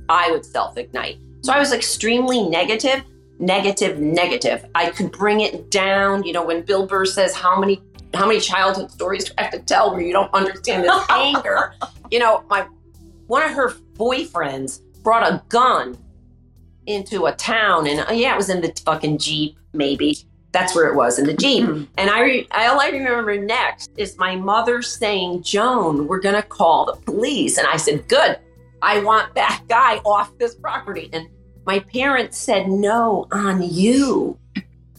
[0.08, 1.18] I would self ignite.
[1.42, 3.04] So I was extremely negative
[3.38, 4.66] negative, negative.
[4.74, 6.24] I could bring it down.
[6.24, 9.52] You know, when Bill Burr says how many how many childhood stories do I have
[9.52, 11.74] to tell where you don't understand this anger?
[12.10, 12.66] You know, my
[13.26, 15.98] one of her boyfriends brought a gun
[16.86, 19.56] into a town, and uh, yeah, it was in the fucking jeep.
[19.72, 20.16] Maybe
[20.52, 21.64] that's where it was in the jeep.
[21.64, 21.84] Mm-hmm.
[21.98, 26.86] And I, I, all I remember next is my mother saying, "Joan, we're gonna call
[26.86, 28.38] the police." And I said, "Good,
[28.84, 31.08] I want that guy off this property.
[31.14, 31.26] And
[31.66, 34.38] my parents said, no, on you.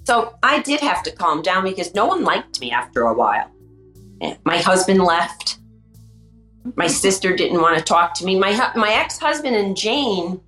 [0.05, 3.49] So I did have to calm down because no one liked me after a while.
[4.43, 5.59] My husband left.
[6.75, 8.39] My sister didn't want to talk to me.
[8.39, 10.41] My my ex husband and Jane,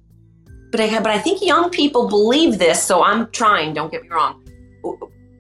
[0.71, 3.73] but I but I think young people believe this, so I'm trying.
[3.73, 4.43] Don't get me wrong.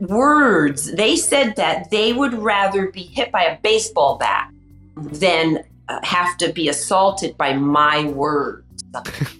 [0.01, 0.91] Words.
[0.91, 4.51] They said that they would rather be hit by a baseball bat
[4.95, 8.83] than uh, have to be assaulted by my words.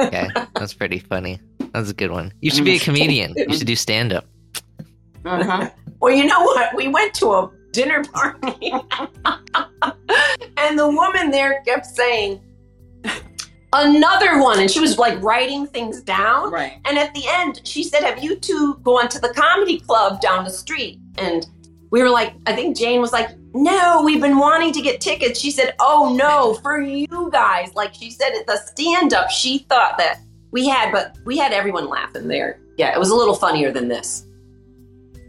[0.00, 1.40] okay, that's pretty funny.
[1.72, 2.32] That's a good one.
[2.40, 3.34] You should be a comedian.
[3.36, 4.26] You should do stand up.
[5.24, 5.70] Uh-huh.
[6.00, 6.74] Well, you know what?
[6.74, 8.70] We went to a dinner party,
[10.56, 12.40] and the woman there kept saying,
[13.74, 17.82] another one and she was like writing things down right and at the end she
[17.82, 21.48] said have you two gone to the comedy club down the street and
[21.90, 25.38] we were like i think jane was like no we've been wanting to get tickets
[25.40, 29.58] she said oh no for you guys like she said at the stand up she
[29.68, 33.34] thought that we had but we had everyone laughing there yeah it was a little
[33.34, 34.26] funnier than this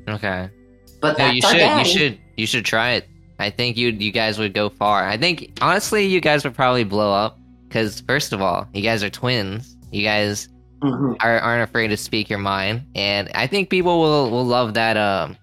[0.08, 0.50] Okay.
[1.02, 1.78] but No, you should.
[1.80, 2.20] You should.
[2.38, 3.08] You should try it.
[3.40, 5.08] I think you you guys would go far.
[5.08, 9.04] I think honestly, you guys would probably blow up because first of all, you guys
[9.04, 9.76] are twins.
[9.92, 10.48] You guys
[10.84, 11.16] Mhm.
[11.22, 14.96] are, aren't afraid to speak your mind, and I think people will will love that
[14.96, 15.36] um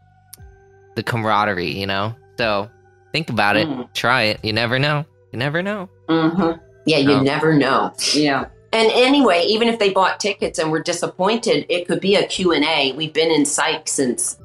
[0.94, 1.72] the camaraderie.
[1.72, 2.14] You know.
[2.42, 2.68] So
[3.12, 3.68] think about it.
[3.68, 3.92] Mm.
[3.94, 4.40] Try it.
[4.42, 5.04] You never know.
[5.32, 5.88] You never know.
[6.08, 6.58] Mhm.
[6.86, 7.20] yeah you Oh.
[7.22, 12.00] never know yeah And anyway, even if they bought tickets and were disappointed, it could
[12.00, 12.92] be a Q&A.
[12.96, 14.38] We've been in psych since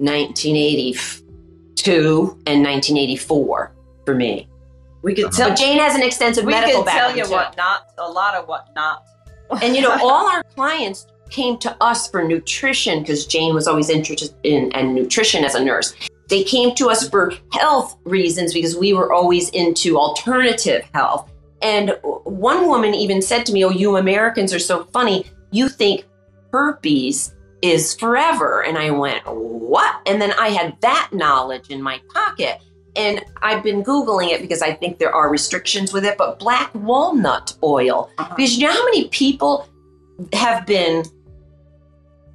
[0.00, 3.72] 1982 and 1984
[4.06, 4.48] for me.
[5.02, 5.36] we could Uh-huh.
[5.36, 7.18] tell But Jane has an extensive we medical could tell background.
[7.18, 7.30] you too.
[7.32, 9.04] what not a lot of what not
[9.62, 13.88] And you know, all our clients came to us for nutrition because Jane was always
[13.88, 15.94] interested in and nutrition as a nurse.
[16.30, 21.28] They came to us for health reasons because we were always into alternative health.
[21.60, 25.26] And one woman even said to me, "Oh, you Americans are so funny.
[25.50, 26.06] You think
[26.52, 32.00] herpes is forever." And I went, "What?" And then I had that knowledge in my
[32.14, 32.58] pocket.
[32.96, 36.70] And I've been Googling it because I think there are restrictions with it, but black
[36.74, 38.10] walnut oil.
[38.18, 38.34] Uh-huh.
[38.36, 39.68] Because you know how many people
[40.32, 41.04] have been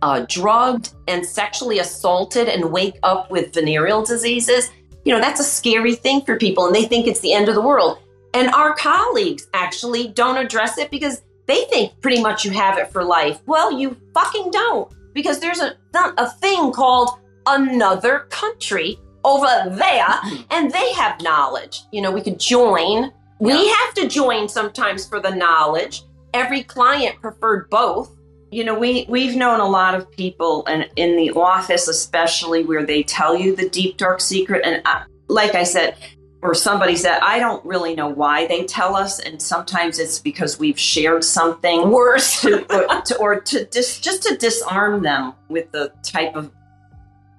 [0.06, 4.70] uh, drugged and sexually assaulted and wake up with venereal diseases?
[5.04, 7.56] You know, that's a scary thing for people, and they think it's the end of
[7.56, 7.98] the world.
[8.34, 12.92] And our colleagues actually don't address it because they think pretty much you have it
[12.92, 13.40] for life.
[13.46, 17.10] Well, you fucking don't, because there's a, a thing called
[17.48, 20.14] another country over there,
[20.52, 21.82] and they have knowledge.
[21.92, 23.12] You know, we could join.
[23.40, 23.74] We Yeah.
[23.86, 26.04] have to join sometimes for the knowledge.
[26.34, 28.15] Every client preferred both.
[28.56, 32.86] You know we we've known a lot of people and in the office especially where
[32.86, 35.98] they tell you the deep dark secret and I, like i said
[36.42, 40.58] or somebody said i don't really know why they tell us and sometimes it's because
[40.58, 42.42] we've shared something Worse.
[42.42, 46.50] to, or to, or to dis, just to disarm them with the type of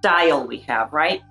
[0.07, 1.23] style we have, right?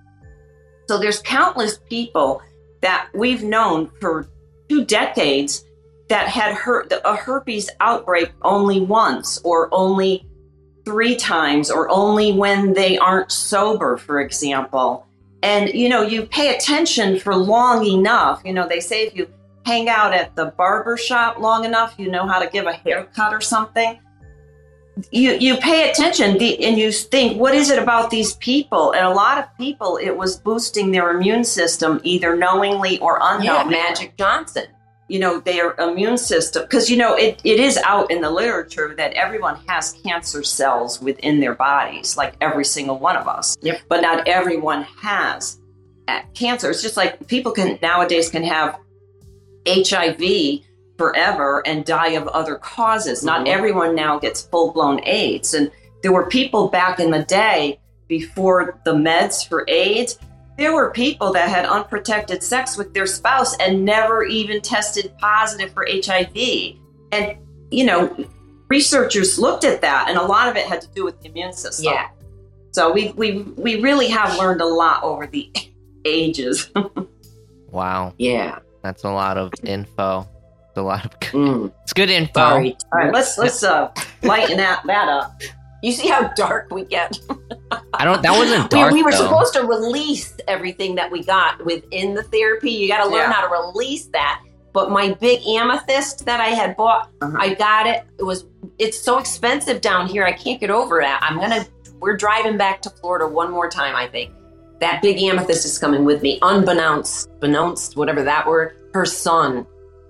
[0.88, 2.42] So there's countless people
[2.82, 4.28] that we've known for
[4.68, 5.64] two decades
[6.10, 10.26] that had her, a herpes outbreak only once or only
[10.86, 15.08] three times or only when they aren't sober, for example.
[15.42, 18.42] And you know, you pay attention for long enough.
[18.46, 19.28] You know, they say if you
[19.66, 23.34] hang out at the barber shop long enough, you know how to give a haircut
[23.34, 24.00] or something.
[25.12, 28.94] You you pay attention and you think, what is it about these people?
[28.94, 33.36] And a lot of people, it was boosting their immune system, either knowingly or yeah,
[33.36, 33.76] unknowingly.
[33.76, 34.68] Magic Johnson.
[35.08, 38.96] You know, their immune system, because you know it, it is out in the literature
[38.98, 43.56] that everyone has cancer cells within their bodies, like every single one of us.
[43.62, 43.82] Yep.
[43.88, 45.60] But not everyone has
[46.08, 46.72] uh, cancer.
[46.72, 48.80] It's just like people can nowadays can have
[49.68, 50.62] HIV
[50.98, 53.24] forever and die of other causes.
[53.24, 53.50] Not Mhm.
[53.50, 55.54] everyone now gets full blown AIDS.
[55.54, 55.72] And
[56.04, 60.18] there were people back in the day before the meds for AIDS.
[60.58, 65.74] There were people that had unprotected sex with their spouse and never even tested positive
[65.74, 66.78] for HIV.
[67.12, 67.38] And,
[67.72, 68.16] you know,
[68.70, 71.52] researchers looked at that, and a lot of it had to do with the immune
[71.54, 71.86] system.
[71.94, 72.08] Yeah.
[72.72, 75.52] So we, we, we really have learned a lot over the
[76.06, 76.70] ages.
[77.70, 78.60] Wow, Yeah.
[78.82, 80.28] that's a lot of info.
[80.70, 81.12] It's a lot of.
[81.32, 82.34] Mm, It's good info.
[82.40, 82.78] sorry.
[82.94, 83.92] All right, let's let's uh,
[84.24, 85.42] lighten that, that up.
[85.84, 87.18] You see how dark we get?
[88.00, 88.22] I don't.
[88.24, 88.94] That wasn't We, dark.
[88.94, 89.18] we were though.
[89.24, 92.72] supposed to release everything that we got within the therapy.
[92.72, 93.32] You got to learn Yeah.
[93.34, 94.42] how to release that.
[94.74, 97.38] But my big amethyst that I had bought, Uh-huh.
[97.40, 98.04] I got it.
[98.20, 98.46] It was
[98.78, 100.26] it's so expensive down here.
[100.26, 101.20] I can't get over that.
[101.24, 101.66] I'm gonna.
[102.02, 103.96] We're driving back to Florida one more time.
[103.96, 104.32] I think.
[104.82, 108.76] that big amethyst is coming with me, unbeknownst, beknownst, whatever that word.
[108.94, 109.66] Her son,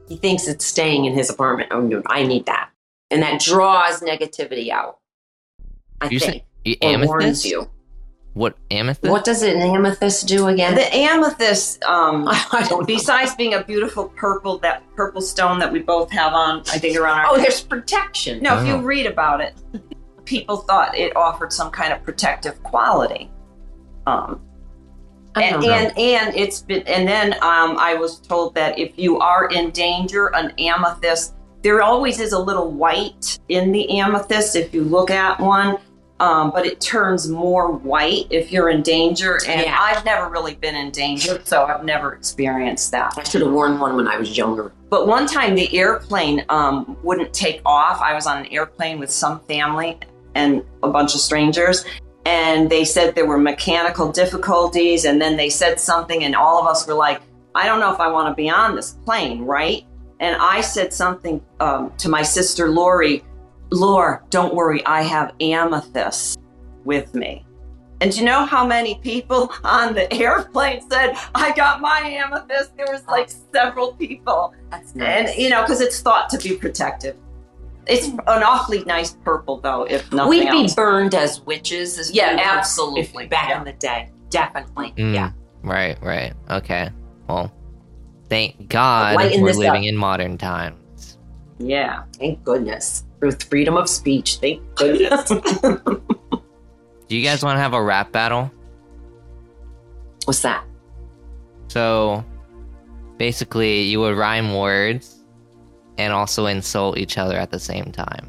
[0.09, 1.69] he thinks it's staying in his apartment.
[1.71, 2.71] Oh no, I need that,
[3.11, 4.97] and that draws negativity out.
[6.01, 7.45] I You think, You, or warns amethyst?
[7.45, 7.69] you.
[8.35, 9.09] What amethyst?
[9.09, 10.75] What does an amethyst do again?
[10.75, 12.85] The amethyst, um, I don't know.
[12.85, 16.97] besides being a beautiful purple, that purple stone that we both have on, I think
[16.97, 18.43] around our Oh, there's protection.
[18.43, 18.81] No, if you Oh.
[18.81, 19.53] read about it,
[20.25, 23.31] people thought it offered some kind of protective quality.
[24.05, 24.41] Um,
[25.35, 29.47] and, and and it's been and then um, I was told that if you are
[29.47, 34.83] in danger, an amethyst, there always is a little white in the amethyst if you
[34.83, 35.77] look at one.
[36.19, 39.77] Um, but it turns more white if you're in danger, and Yeah.
[39.77, 43.15] I've never really been in danger, so I've never experienced that.
[43.17, 44.71] I should have worn one when I was younger.
[44.89, 48.01] But one time the airplane um, wouldn't take off.
[48.01, 49.99] I was on an airplane with some family
[50.35, 51.83] and a bunch of strangers.
[52.25, 55.03] And they said there were mechanical difficulties.
[55.03, 57.21] And then they said something, and all of us were like,
[57.55, 59.85] I don't know if I want to be on this plane, right?
[60.21, 63.23] And I said something um, to my sister Lori
[63.79, 66.39] Lore, don't worry, I have amethyst
[66.85, 67.45] with me.
[68.01, 72.75] And you know how many people on the airplane said, I got my amethyst?
[72.77, 74.53] There was like several people.
[74.71, 77.15] That's And you know, because it's thought to be protective.
[77.87, 79.83] It's an awfully nice purple, though.
[79.83, 81.99] If nothing We'd be burned as witches.
[81.99, 83.25] As Yeah, we absolutely.
[83.25, 83.59] if- back Yeah.
[83.59, 84.93] in the day, definitely.
[84.97, 85.31] Mm, Yeah.
[85.63, 86.33] Right, right.
[86.49, 86.89] Okay.
[87.29, 87.51] Well,
[88.29, 89.87] thank God we're living up.
[89.89, 91.17] in modern times.
[91.59, 92.03] yeah.
[92.19, 94.37] Thank goodness for freedom of speech.
[94.37, 95.29] Thank goodness.
[97.07, 98.51] Do you guys want to have a rap battle?
[100.25, 100.63] What's that?
[101.67, 102.23] So,
[103.17, 105.19] basically, you would rhyme words
[105.97, 108.27] and also insult each other at the same time.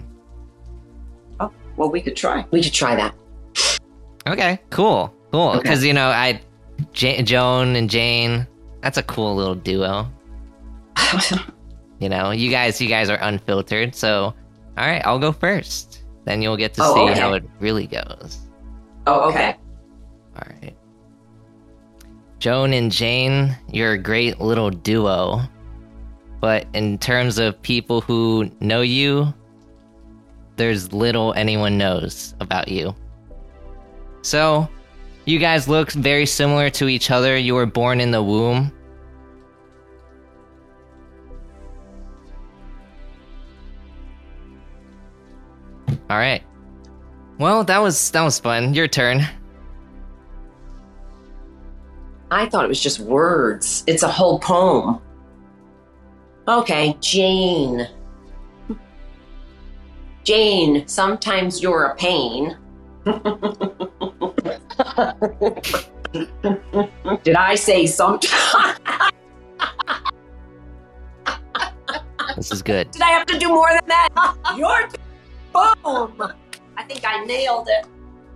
[1.40, 2.44] Oh, well, we could try.
[2.50, 3.14] We should try that.
[4.26, 5.50] Okay, cool, cool.
[5.50, 5.60] Okay.
[5.60, 6.40] Because you know, I,
[6.92, 8.46] J- Joan and Jane,
[8.82, 10.10] that's a cool little duo.
[11.98, 13.94] You know, you guys, you guys are unfiltered.
[13.94, 14.34] So,
[14.76, 16.04] all right, I'll go first.
[16.24, 17.20] Then you'll get to Oh, see okay.
[17.20, 18.38] how it really goes.
[19.06, 19.54] Oh, okay.
[20.36, 20.76] All right.
[22.38, 25.40] Joan and Jane, you're a great little duo.
[26.40, 29.32] But in terms of people who know you,
[30.56, 32.94] there's little anyone knows about you.
[34.22, 34.68] So,
[35.24, 37.36] you guys look very similar to each other.
[37.36, 38.72] You were born in the womb.
[46.10, 46.42] All right.
[47.38, 48.74] Well, that was that was fun.
[48.74, 49.26] Your turn.
[52.30, 53.84] I thought it was just words.
[53.86, 55.00] It's a whole poem.
[56.48, 57.88] Okay, Jane.
[60.24, 62.56] Jane, sometimes you're a pain.
[67.22, 68.80] Did I say sometimes?
[72.36, 72.90] This is good.
[72.90, 74.08] Did I have to do more than that?
[74.58, 74.88] Your
[75.82, 76.32] boom.
[76.76, 77.86] I think I nailed it.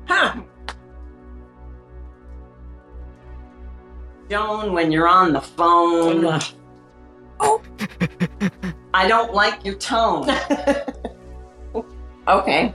[0.07, 0.41] Huh.
[4.31, 6.41] Joan, when you're on the phone,
[7.41, 7.63] Oh.
[8.95, 10.29] I don't like your tone.
[12.29, 12.73] Okay.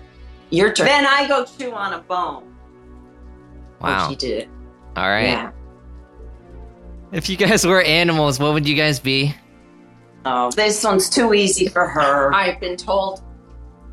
[0.49, 0.87] Your turn.
[0.87, 2.43] then I go chew on a bone.
[3.79, 4.09] Oh, Wow.
[4.09, 4.49] she did it.
[4.97, 5.27] All right.
[5.29, 5.51] Yeah.
[7.13, 9.33] If you guys were animals, what would you guys be?
[10.25, 12.33] Oh, this one's too easy for her.
[12.33, 13.23] I've been told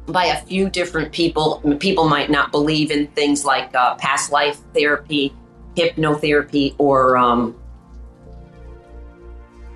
[0.06, 4.58] by a few different people, people might not believe in things like uh, past life
[4.74, 5.32] therapy,
[5.76, 7.54] hypnotherapy, or um,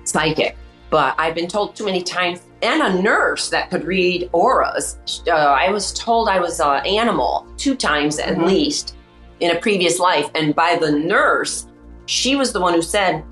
[0.03, 0.55] psychic.
[0.89, 4.97] But I've been told too many times, and a nurse that could read auras.
[5.27, 8.47] Uh, I was told I was an animal two times at Mhm.
[8.47, 8.95] least
[9.39, 10.29] in a previous life.
[10.33, 11.67] And by the nurse,
[12.05, 13.23] she was the one who said,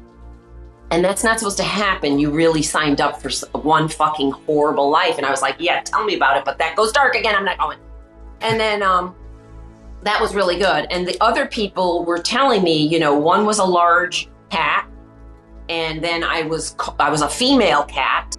[0.95, 2.19] and that's not supposed to happen.
[2.19, 5.17] You really signed up for one fucking horrible life.
[5.17, 6.45] And I was like, yeah, tell me about it.
[6.45, 7.36] But that goes dark again.
[7.36, 7.77] I'm not going.
[8.39, 9.13] And then um,
[10.03, 10.88] that was really good.
[10.89, 14.89] And the other people were telling me, you know, one was a large cat,
[15.67, 18.38] and then I was I was a female cat,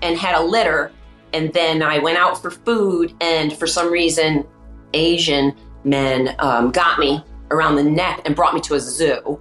[0.00, 0.92] and had a litter.
[1.32, 4.46] And then I went out for food, and for some reason,
[4.94, 9.40] Asian men um, got me around the neck and brought me to a zoo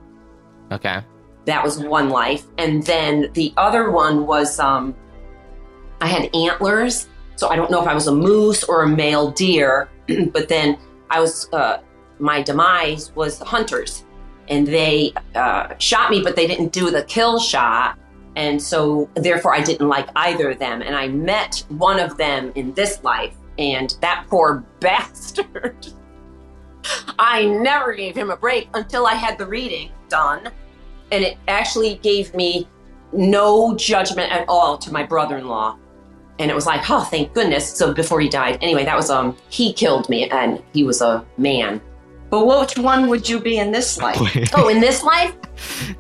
[0.72, 1.02] Okay.
[1.46, 2.46] That was one life.
[2.58, 4.96] And then the other one was um
[6.02, 7.08] i had antlers.
[7.36, 9.90] So i don't know if i was a moose or a male deer
[10.32, 10.78] but then
[11.10, 11.80] i was uh
[12.20, 14.04] my demise was hunters.
[14.48, 17.98] And they uh, shot me but they didn't do the kill shot.
[18.36, 20.82] And so therefore i didn't like either of them.
[20.82, 23.36] And i met one of them in this life.
[23.58, 25.88] And that poor bastard.
[27.18, 30.52] I never gave him a break until I had the reading done.
[31.12, 32.68] And it actually gave me
[33.14, 35.78] no judgment at all to my brother in law.
[36.40, 37.72] And it was like, oh, thank goodness.
[37.72, 41.26] So before he died, anyway, that was, um, he killed me and he was a
[41.38, 41.80] man.
[42.30, 44.18] But which one would you be in this life?
[44.56, 45.34] oh, in this life?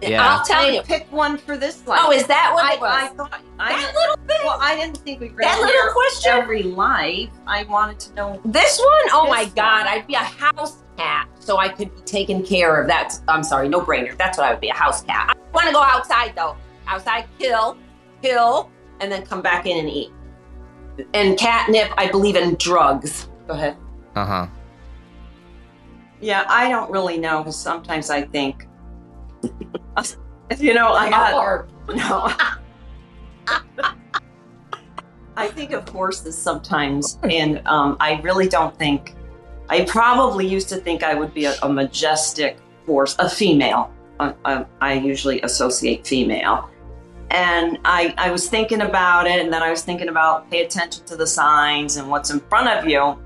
[0.01, 0.27] Yeah.
[0.27, 0.81] I'll tell you.
[0.81, 2.01] Pick one for this life.
[2.03, 2.91] Oh, is that what I, it was?
[2.91, 4.37] I thought I that didn't, little bit?
[4.43, 6.31] well, I didn't think we read That little question?
[6.33, 7.29] every life.
[7.47, 8.41] I wanted to know.
[8.43, 8.89] This one?
[9.13, 9.53] Oh This my one.
[9.55, 12.87] God, I'd be a house cat so I could be taken care of.
[12.87, 14.17] That's, I'm sorry, no brainer.
[14.17, 15.35] That's what I would be, a house cat.
[15.37, 16.55] I want to go outside though.
[16.87, 17.77] Outside, kill,
[18.21, 18.69] kill,
[18.99, 20.11] and then come back in and eat.
[21.13, 23.27] And catnip, I believe in drugs.
[23.47, 23.77] Go ahead.
[24.15, 24.47] Uh huh.
[26.21, 28.65] Yeah, I don't really know because sometimes I think,
[30.57, 32.31] you know, I got Or- no.
[35.37, 39.15] I think of horses sometimes, and um, I really don't think.
[39.69, 43.91] I probably used to think I would be a, a majestic horse, a female.
[44.19, 46.69] Uh, uh, I usually associate female.
[47.31, 51.03] And I, I was thinking about it, and then I was thinking about pay attention
[51.05, 53.19] to the signs and what's in front of you.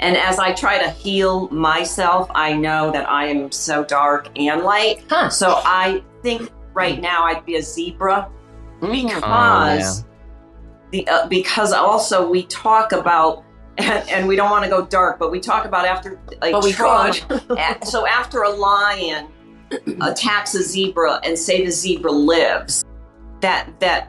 [0.00, 4.62] And as I try to heal myself, I know that I am so dark and
[4.62, 5.04] light.
[5.08, 5.28] Huh.
[5.28, 8.28] So I think right now I'd be a zebra
[8.80, 9.14] Mm.
[9.14, 10.04] because
[10.90, 13.44] the uh, because also we talk about
[13.78, 16.64] and, and we don't want to go dark, but we talk about after like But
[16.64, 17.12] we trauma.
[17.12, 17.84] could.
[17.86, 19.28] So after a lion
[20.00, 22.84] attacks a zebra and say the zebra lives,
[23.40, 24.08] that that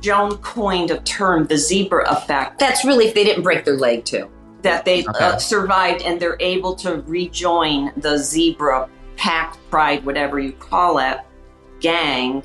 [0.00, 4.04] Joan coined a term, the zebra effect, That's really if they didn't break their leg
[4.04, 4.28] too.
[4.62, 5.24] that they Okay.
[5.24, 11.18] uh, survived and they're able to rejoin the zebra pack, pride, whatever you call it,
[11.80, 12.42] gang.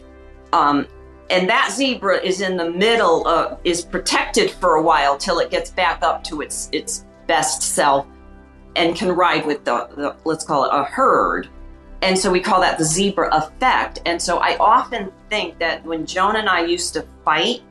[0.53, 0.85] Um,
[1.29, 5.51] and that zebra is in the middle, of, is protected for a while till it
[5.51, 8.07] gets back up to its its best self
[8.75, 11.49] and can ride with the, the let's call it a herd.
[12.01, 13.99] And so we call that the zebra effect.
[14.05, 17.61] And so I often think that when Joan and I used to fight,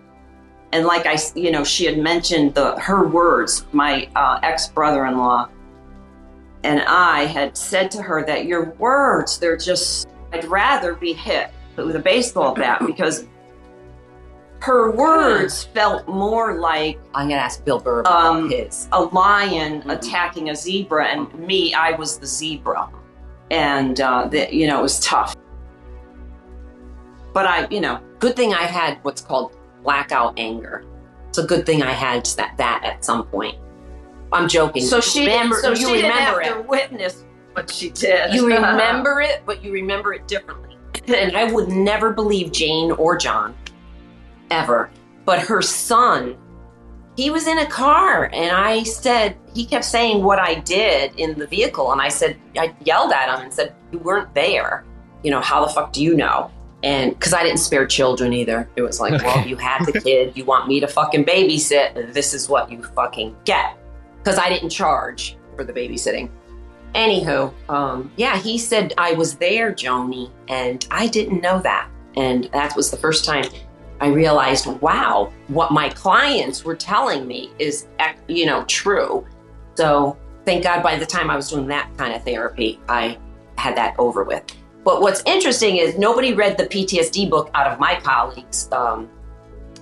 [0.73, 3.65] and like i you know, she had mentioned the her words.
[3.73, 5.49] My uh, ex brother-in-law
[6.65, 10.09] and I had said to her that your words, they're just.
[10.33, 13.27] I'd rather be hit with a baseball bat because
[14.61, 18.89] her words felt more like I'm gonna ask Bill Burr about Um, his.
[18.93, 19.93] a lion Mhm.
[19.93, 22.89] attacking a zebra, and me, I was the zebra,
[23.51, 25.35] and uh, the, you know it was tough.
[27.33, 29.53] But I, you know, Good thing I had what's called
[29.85, 30.85] blackout anger.
[31.29, 33.55] It's a good thing I had that that at some point.
[34.33, 34.83] I'm joking.
[34.83, 35.55] so she remember.
[35.63, 36.63] so you she remember didn't have it.
[36.63, 38.35] to witness what she did.
[38.35, 40.77] You remember it, but you remember it differently.
[41.07, 43.55] And I would never believe Jane or John,
[44.51, 44.91] ever.
[45.25, 46.37] But her son,
[47.17, 51.39] he was in a car, and I said, he kept saying what I did in
[51.39, 51.91] the vehicle.
[51.91, 54.85] And I said, I yelled at him and said, You weren't there.
[55.25, 56.51] You know, how the fuck do you know?
[56.85, 58.69] And because I didn't spare children either.
[58.77, 62.35] It was like, well, you had the kid, you want me to fucking babysit, this
[62.35, 63.77] is what you fucking get.
[64.19, 66.31] Because I didn't charge for the babysitting.
[66.95, 71.91] Anywho, um, yeah, he said I was there, Joni, and I didn't know that.
[72.17, 73.45] And that was the first time
[74.01, 77.87] I realized, wow, what my clients were telling me is,
[78.29, 79.27] you know, true.
[79.75, 83.19] So thank God by the time I was doing that kind of therapy, I
[83.57, 84.45] had that over with.
[84.85, 89.09] But what's interesting is nobody read the PTSD book out of my colleagues, um,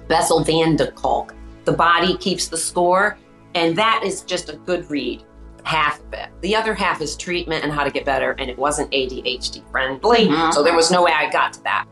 [0.08, 1.34] Bessel van der Kolk.
[1.64, 3.18] The Body Keeps the Score.
[3.54, 5.24] And that is just a good read
[5.64, 6.28] half of it.
[6.42, 10.28] The other half is treatment and how to get better, and it wasn't ADHD friendly,
[10.28, 10.52] Mhm.
[10.52, 11.86] so there was no way I got to that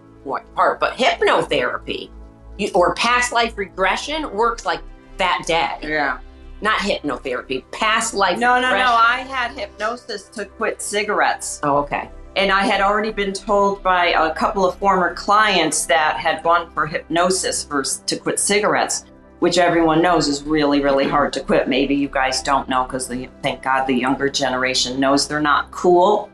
[0.55, 0.81] part.
[0.81, 2.11] But hypnotherapy
[2.59, 4.83] you, or past life regression works like
[5.17, 5.79] that day.
[5.83, 6.19] Yeah.
[6.61, 8.39] Not hypnotherapy, past life.
[8.39, 8.77] No, no, no.
[8.77, 11.61] I had hypnosis to quit cigarettes.
[11.63, 12.11] Oh, okay.
[12.37, 16.73] And I had already been told by a couple of former clients that had gone
[16.73, 19.05] for hypnosis for, to quit cigarettes,
[19.41, 21.69] which everyone knows is really, really hard to quit.
[21.69, 23.09] Maybe you guys don't know because
[23.43, 26.31] thank God the younger generation knows they're not cool.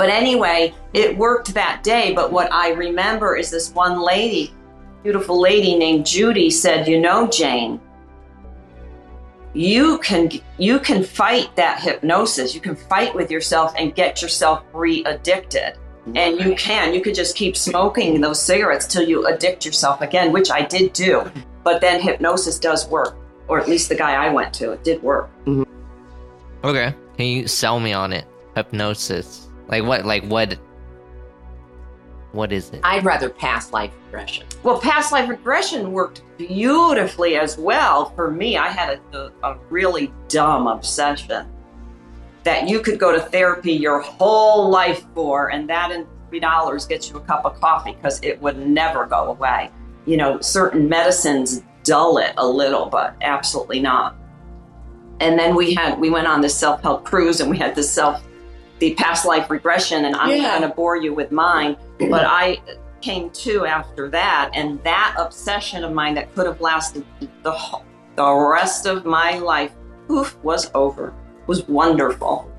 [0.00, 2.14] But anyway, it worked that day.
[2.14, 4.54] But what I remember is this one lady,
[5.02, 7.78] beautiful lady named Judy, said, You know, Jane,
[9.52, 14.62] you can you can fight that hypnosis you can fight with yourself and get yourself
[14.72, 15.76] re-addicted
[16.14, 20.30] and you can you could just keep smoking those cigarettes till you addict yourself again
[20.30, 21.28] which i did do
[21.64, 23.16] but then hypnosis does work
[23.48, 25.64] or at least the guy i went to it did work mm-hmm.
[26.62, 26.94] Okay.
[27.16, 28.26] Can you sell me on it?
[28.54, 29.49] Hypnosis.
[29.70, 30.04] Like what?
[30.04, 30.58] Like what?
[32.32, 32.80] What is it?
[32.84, 34.46] I'd rather past life regression.
[34.62, 40.12] well past life regression worked beautifully as well for me i had a, a, really
[40.28, 41.46] dumb obsession
[42.42, 46.86] that you could go to therapy your whole life for, and that in three dollars
[46.86, 49.70] gets you a cup of coffee because it would never go away.
[50.06, 54.16] You know, certain medicines dull it a little, but absolutely not.
[55.20, 57.90] And then we had we went on this self help cruise, and we had this
[57.90, 58.22] self
[58.80, 60.58] the past life regression, and I'm Yeah.
[60.58, 62.60] going to bore you with mine, but I
[63.00, 67.04] came to after that, and that obsession of mine that could have lasted
[67.42, 67.84] the whole,
[68.16, 69.72] the rest of my life,
[70.10, 71.14] oof, was over.
[71.46, 72.50] Was wonderful.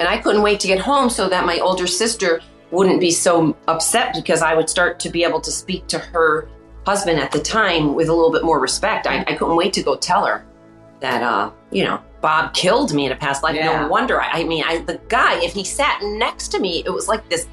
[0.00, 2.40] And I couldn't wait to get home so that my older sister
[2.70, 6.48] wouldn't be so upset because I would start to be able to speak to her
[6.86, 9.06] husband at the time with a little bit more respect.
[9.06, 10.44] I, I couldn't wait to go tell her
[11.00, 13.54] that, uh, you know, Bob killed me in a past life.
[13.56, 13.82] Yeah.
[13.82, 14.20] No wonder.
[14.20, 17.28] I, I mean, I, the guy, if he sat next to me, it was like
[17.28, 17.48] this.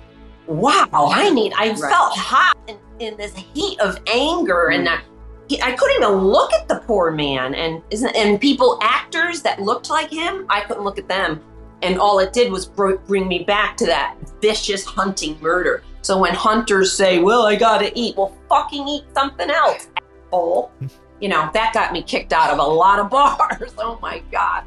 [0.48, 1.54] Wow, I need.
[1.58, 1.80] I Right.
[1.80, 4.98] felt hot in, in this heat of anger, and mm.
[4.98, 5.02] I,
[5.48, 7.56] he, I couldn't even look at the poor man.
[7.56, 11.42] And isn't and people, actors that looked like him, I couldn't look at them
[11.82, 15.84] and all it did was br- bring me back to that vicious hunting murder.
[16.02, 19.88] So when hunters say, "Well, I gotta eat," well, fucking eat something else,
[20.28, 20.72] asshole.
[21.20, 23.74] You know that got me kicked out of a lot of bars.
[23.78, 24.64] Oh my god,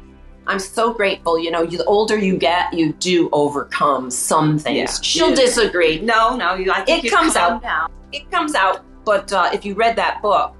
[0.47, 1.39] I'm so grateful.
[1.39, 4.77] You know, you, the older you get, you do overcome some things.
[4.77, 5.01] Yeah.
[5.01, 5.35] She'll Yeah.
[5.35, 5.99] disagree.
[6.01, 7.61] No, no, you, I think It comes out.
[7.61, 7.91] down.
[8.11, 10.55] It comes out, but uh, if you read that book,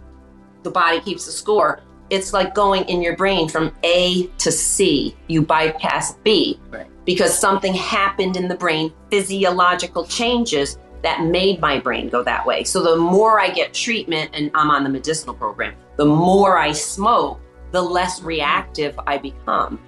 [0.64, 5.16] "The Body Keeps the Score," it's like going in your brain from A to C.
[5.28, 6.88] You bypass B Right.
[7.06, 12.64] because something happened in the brain, physiological changes that made my brain go that way.
[12.64, 16.72] So the more I get treatment, and I'm on the medicinal program, the more I
[16.72, 17.40] smoke,
[17.72, 19.80] the less reactive I become.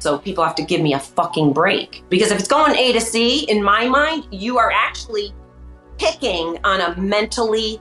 [0.00, 2.04] So people have to give me a fucking break.
[2.08, 5.34] Because if it's going A to C, in my mind, you are actually
[5.98, 7.80] picking on a mentally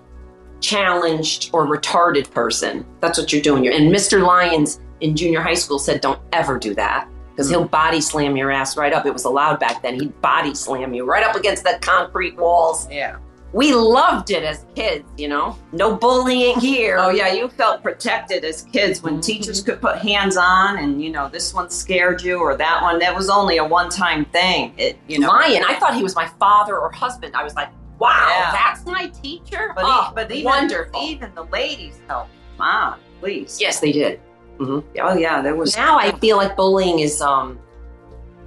[0.60, 2.86] challenged or retarded person.
[3.00, 3.68] That's what you're doing.
[3.68, 4.26] And Mr.
[4.26, 8.52] Lyons in junior high school said, don't ever do that because he'll body slam your
[8.52, 9.06] ass right up.
[9.06, 10.00] It was allowed back then.
[10.00, 12.90] He'd body slam you right up against the concrete walls.
[12.90, 13.18] Yeah.
[13.54, 15.58] We loved it as kids, you know?
[15.72, 16.98] No bullying here.
[17.00, 21.10] Oh yeah, you felt protected as kids when teachers could put hands on, and you
[21.10, 23.00] know this one scared you or that one.
[23.00, 24.74] That was only a one-time thing.
[24.78, 25.30] It, you know.
[25.30, 25.64] Lion.
[25.68, 27.36] I thought he was my father or husband.
[27.36, 27.70] I was like,
[28.00, 28.52] wow, Yeah.
[28.52, 29.72] that's my teacher?
[29.76, 31.02] But, oh, but even, wonderful.
[31.02, 32.32] even the ladies helped.
[32.60, 33.60] Mom, please.
[33.62, 34.20] yes, they did.
[34.60, 34.84] Oh
[35.18, 35.76] yeah, there was.
[35.78, 37.60] now I feel like bullying is um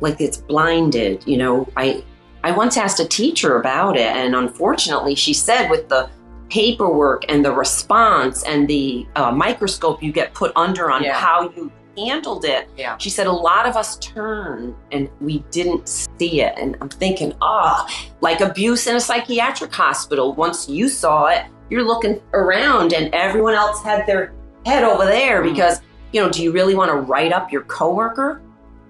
[0.01, 1.26] like it's blinded.
[1.26, 2.05] You know, I
[2.43, 6.09] I once asked a teacher about it, and unfortunately, she said with the
[6.49, 11.12] paperwork and the response and the uh, microscope you get put under on Yeah.
[11.14, 12.68] how you handled it.
[12.76, 12.97] Yeah.
[12.99, 16.55] She said a lot of us turned and we didn't see it.
[16.57, 17.86] And I'm thinking, oh,
[18.20, 20.32] like abuse in a psychiatric hospital.
[20.34, 24.32] Once you saw it, you're looking around and everyone else had their
[24.66, 25.51] head over there Mm.
[25.53, 25.80] because,
[26.12, 28.41] you know, do you really want to write up your coworker?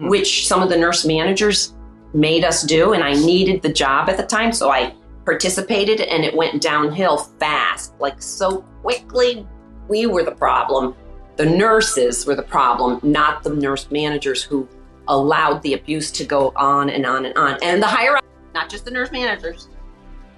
[0.00, 0.08] Mm.
[0.08, 1.74] Which some of the nurse managers
[2.12, 2.92] made us do.
[2.92, 4.52] And I needed the job at the time.
[4.52, 4.94] So I
[5.24, 9.46] participated and it went downhill fast, like so quickly.
[9.88, 10.94] We were the problem.
[11.36, 14.68] The nurses were the problem, not the nurse managers who
[15.08, 17.58] allowed the abuse to go on and on and on.
[17.62, 19.68] And the higher up, not just the nurse managers,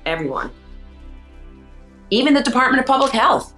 [0.06, 0.50] everyone.
[2.10, 3.54] Even the Department of Public Health.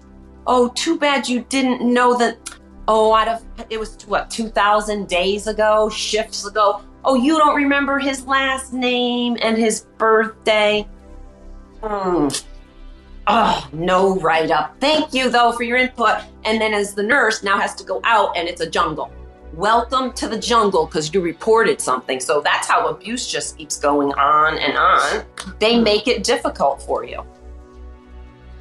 [0.47, 2.39] Oh, too bad you didn't know that.
[2.87, 6.83] Oh, out of it was what two thousand days ago, shifts ago.
[7.07, 10.87] Oh, you don't remember his last name and his birthday.
[11.83, 12.29] Hmm.
[13.27, 14.75] Oh, no write up.
[14.81, 16.23] Thank you, though, for your input.
[16.45, 19.11] And then, as the nurse, now has to go out and it's a jungle.
[19.53, 22.21] Welcome to the jungle because you reported something.
[22.21, 25.25] So that's how abuse just keeps going on and on.
[25.59, 27.23] They make it difficult for you.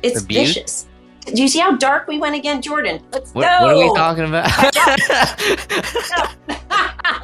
[0.02, 0.54] It's Abuse?
[0.54, 0.88] vicious.
[1.26, 3.02] Do you see how dark we went again, Jordan?
[3.14, 3.66] Let's What, go.
[3.66, 4.50] what are we talking about?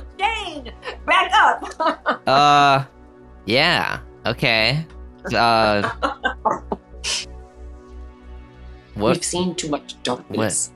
[0.20, 0.72] Jane,
[1.06, 2.22] back up.
[2.28, 2.86] uh,
[3.46, 4.00] yeah.
[4.26, 4.86] Okay.
[5.34, 5.90] Uh,
[8.96, 9.16] what?
[9.16, 10.72] We've seen too much darkness.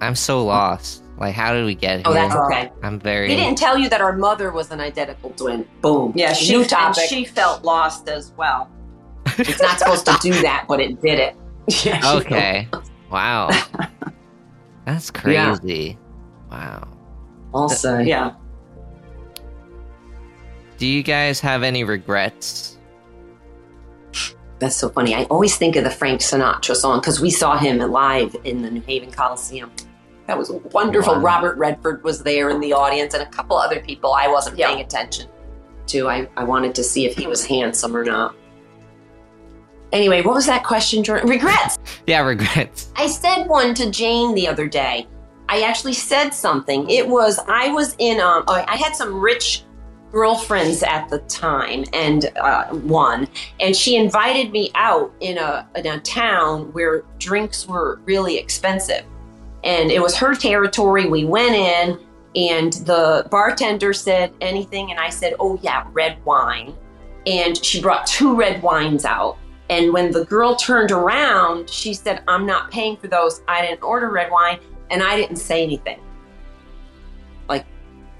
[0.00, 1.04] I'm so lost.
[1.16, 2.02] Like, how did we get here?
[2.06, 2.72] Oh, that's okay.
[2.82, 3.28] I'm very.
[3.28, 5.68] They didn't tell you that our mother was an identical twin.
[5.80, 6.12] Boom.
[6.16, 7.04] Yeah, she, New and topic.
[7.08, 8.68] she felt lost as well.
[9.38, 11.36] It's not supposed to do that, but it did it.
[11.84, 12.68] Yeah, Okay.
[13.08, 13.50] Wow.
[14.84, 15.96] That's crazy.
[16.50, 16.91] Wow.
[17.52, 18.32] Uh, also, Yeah.
[20.78, 22.68] Do you guys have any regrets?
[24.58, 25.12] that's so funny.
[25.12, 28.70] I always think of the Frank Sinatra song because we saw him live in the
[28.70, 29.72] New Haven Coliseum.
[30.28, 31.14] That was wonderful.
[31.14, 31.20] Wow.
[31.20, 34.68] Robert Redford was there in the audience and a couple other people I wasn't Yeah.
[34.68, 35.28] paying attention
[35.88, 36.08] to.
[36.08, 38.36] I, I wanted to see if he was handsome or not.
[39.90, 41.28] Anyway, what was that question, Jordan?
[41.28, 41.78] Regrets.
[42.06, 42.90] Yeah, regrets.
[42.96, 45.06] I said one to Jane the other day.
[45.52, 46.88] I actually said something.
[46.88, 49.64] It was I was in um I had some rich
[50.10, 53.28] girlfriends at the time and uh, one
[53.60, 59.04] and she invited me out in a in a town where drinks were really expensive.
[59.62, 61.06] And it was her territory.
[61.06, 62.00] We went in
[62.34, 66.74] and the bartender said anything and I said oh yeah red wine.
[67.26, 69.36] And she brought two red wines out.
[69.68, 73.42] And when the girl turned around she said I'm not paying for those.
[73.48, 74.58] I didn't order red wine
[74.92, 75.98] and I didn't say anything
[77.48, 77.66] like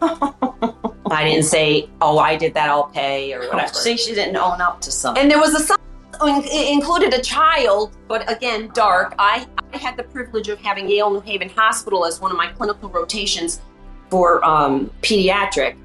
[0.02, 2.68] I didn't say, "Oh, I did that.
[2.68, 3.72] I'll pay" or whatever.
[3.74, 5.22] See, she didn't own up to something.
[5.22, 5.76] And there was a.
[6.24, 9.14] Included a child, but again, dark.
[9.18, 12.46] I, I had the privilege of having Yale New Haven Hospital as one of my
[12.46, 13.60] clinical rotations
[14.08, 15.76] for um, pediatric,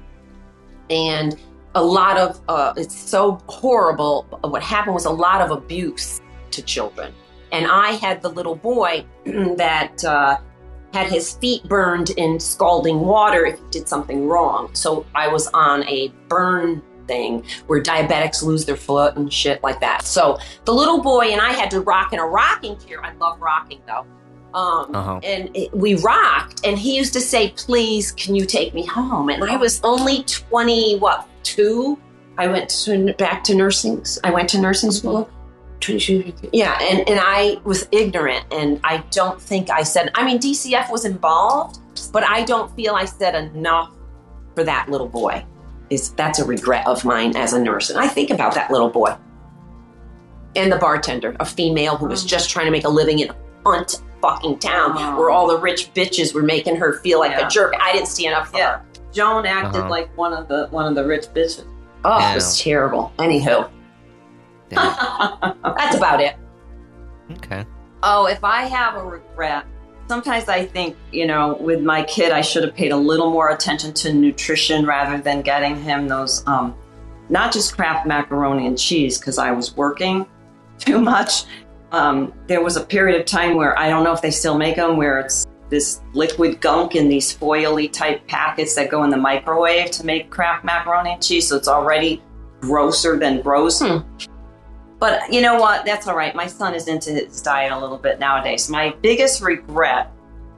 [0.90, 1.36] and
[1.74, 4.26] a lot of uh, it's so horrible.
[4.42, 6.20] What happened was a lot of abuse
[6.52, 7.12] to children,
[7.50, 10.04] and I had the little boy that.
[10.04, 10.38] Uh,
[10.92, 14.74] had his feet burned in scalding water if he did something wrong.
[14.74, 19.80] So I was on a burn thing where diabetics lose their foot and shit like
[19.80, 20.04] that.
[20.04, 23.04] So the little boy and I had to rock in a rocking chair.
[23.04, 24.06] I love rocking though.
[24.54, 25.20] Um, uh-huh.
[25.22, 29.28] And it, we rocked, and he used to say, "Please, can you take me home?"
[29.28, 31.98] And I was only twenty, what, two?
[32.38, 34.04] I went to, back to nursing.
[34.24, 35.28] I went to nursing school,
[36.52, 40.90] yeah, and, and I was ignorant, and I don't think I said, I mean, DCF
[40.90, 41.78] was involved,
[42.12, 43.92] but I don't feel I said enough
[44.54, 45.44] for that little boy.
[45.90, 47.90] Is That's a regret of mine as a nurse.
[47.90, 49.16] And I think about that little boy.
[50.54, 53.36] And the bartender, a female who was just trying to make a living in a
[53.64, 55.18] hunt fucking town oh.
[55.18, 57.46] where all the rich bitches were making her feel like yeah.
[57.46, 57.74] a jerk.
[57.80, 58.78] I didn't stand up for yeah.
[58.78, 58.84] her.
[59.12, 59.90] Joan acted uh-huh.
[59.90, 61.64] like one of the one of the rich bitches.
[62.04, 62.32] Oh, yeah.
[62.32, 63.12] it was terrible.
[63.18, 63.70] Anywho.
[64.76, 66.36] That's about it.
[67.32, 67.64] Okay.
[68.02, 69.66] Oh, if I have a regret,
[70.08, 73.50] sometimes I think, you know, with my kid, I should have paid a little more
[73.50, 76.74] attention to nutrition rather than getting him those, um,
[77.28, 80.26] not just Kraft macaroni and cheese, because I was working
[80.78, 81.44] too much.
[81.92, 84.76] Um, there was a period of time where I don't know if they still make
[84.76, 89.16] them, where it's this liquid gunk in these foily type packets that go in the
[89.16, 91.48] microwave to make Kraft macaroni and cheese.
[91.48, 92.22] So it's already
[92.60, 93.80] grosser than gross.
[93.80, 93.98] Hmm.
[94.98, 95.84] But you know what?
[95.84, 96.34] That's all right.
[96.34, 98.68] My son is into his diet a little bit nowadays.
[98.68, 100.10] My biggest regret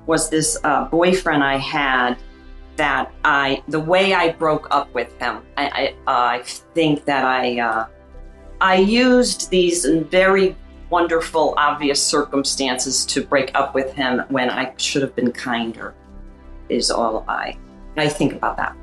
[0.06, 2.16] was this uh, boyfriend I had
[2.76, 6.42] that I, the way I broke up with him, I, I, I
[6.74, 7.86] think that I, uh,
[8.62, 10.56] I used these very
[10.88, 15.94] wonderful, obvious circumstances to break up with him when I should have been kinder.
[16.70, 17.58] Is all I,
[17.96, 18.76] I think about that.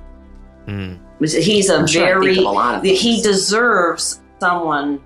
[0.68, 1.00] Mm.
[1.20, 5.02] He's a I'm very, a he deserves someone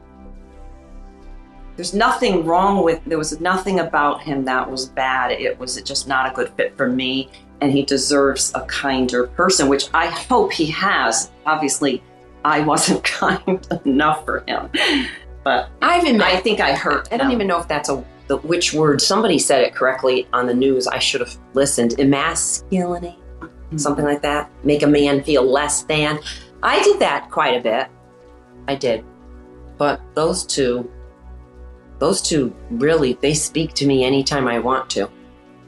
[1.75, 5.31] there's nothing wrong with there was nothing about him that was bad.
[5.31, 7.29] It was just not a good fit for me.
[7.61, 11.31] And he deserves a kinder person which i hope he has.
[11.45, 12.03] Obviously
[12.43, 14.69] i wasn't kind enough for him.
[15.43, 18.37] But i've been, i think i hurt i don't even know if that's a the,
[18.37, 20.87] which word somebody said it correctly on the news.
[20.87, 21.91] I should have listened.
[21.97, 23.77] Emasculinate mm-hmm.
[23.77, 24.49] something like that.
[24.63, 26.19] Make a man feel less than.
[26.63, 27.87] I did that quite a bit.
[28.69, 29.03] I did.
[29.77, 30.89] But those two
[32.01, 35.07] those two really they speak to me anytime I want to.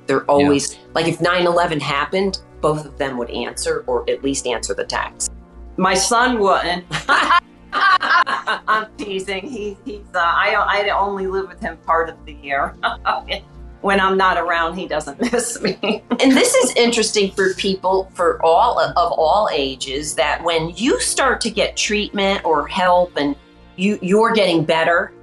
[0.07, 0.79] They're always yeah.
[0.95, 5.31] like if 9/11 happened, both of them would answer or at least answer the text.
[5.77, 6.85] My son wouldn't.
[7.71, 9.47] I'm teasing.
[9.47, 12.75] He, he's uh, I I only live with him part of the year.
[13.81, 15.77] when I'm not around, he doesn't miss me.
[15.83, 21.41] and this is interesting for people for all of all ages that when you start
[21.41, 23.35] to get treatment or help and
[23.75, 25.13] you you're getting better,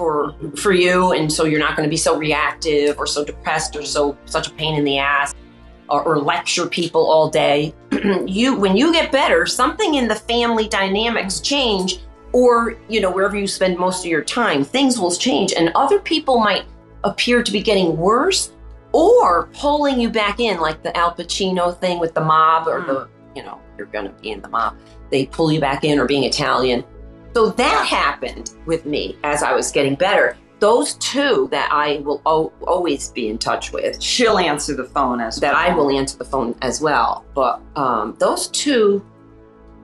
[0.00, 3.76] for for you and so you're not going to be so reactive or so depressed
[3.76, 5.34] or so such a pain in the ass
[5.90, 7.74] or, or lecture people all day.
[8.26, 11.98] You when you get better something in the family dynamics change
[12.32, 15.98] or you know wherever you spend most of your time things will change and other
[15.98, 16.64] people might
[17.04, 18.52] appear to be getting worse
[18.92, 23.00] or pulling you back in like the al pacino thing with the mob or the
[23.04, 23.36] hmm.
[23.36, 24.78] you know you're going to be in the mob.
[25.10, 26.84] They pull you back in or being italian
[27.34, 30.36] so that happened with me as I was getting better.
[30.58, 34.02] Those two that I will o- always be in touch with.
[34.02, 35.70] She'll answer the phone as that well.
[35.70, 37.24] I will answer the phone as well.
[37.34, 39.04] But um, those two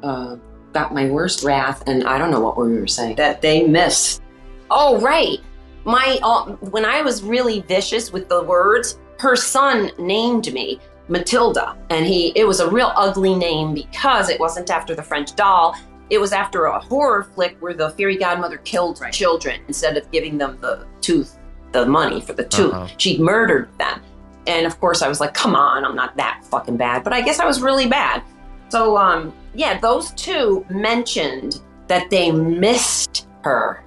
[0.03, 0.37] uh,
[0.73, 3.17] got my worst wrath, and I don't know what we were saying.
[3.17, 4.23] That they missed.
[4.71, 5.39] Oh, right.
[5.85, 10.79] My uh, when I was really vicious with the words, her son named me
[11.09, 15.35] Matilda, and he it was a real ugly name because it wasn't after the French
[15.37, 15.75] doll
[16.11, 19.13] it was after a horror flick where the fairy godmother killed right.
[19.13, 21.39] children instead of giving them the tooth,
[21.73, 22.73] the money for the tooth.
[22.73, 22.95] Uh-huh.
[22.99, 24.01] She murdered them.
[24.47, 27.03] and of course I was like, come on, I'm not that fucking bad.
[27.05, 28.23] But I guess I was really bad.
[28.69, 33.83] So um, yeah, those two mentioned that they missed her.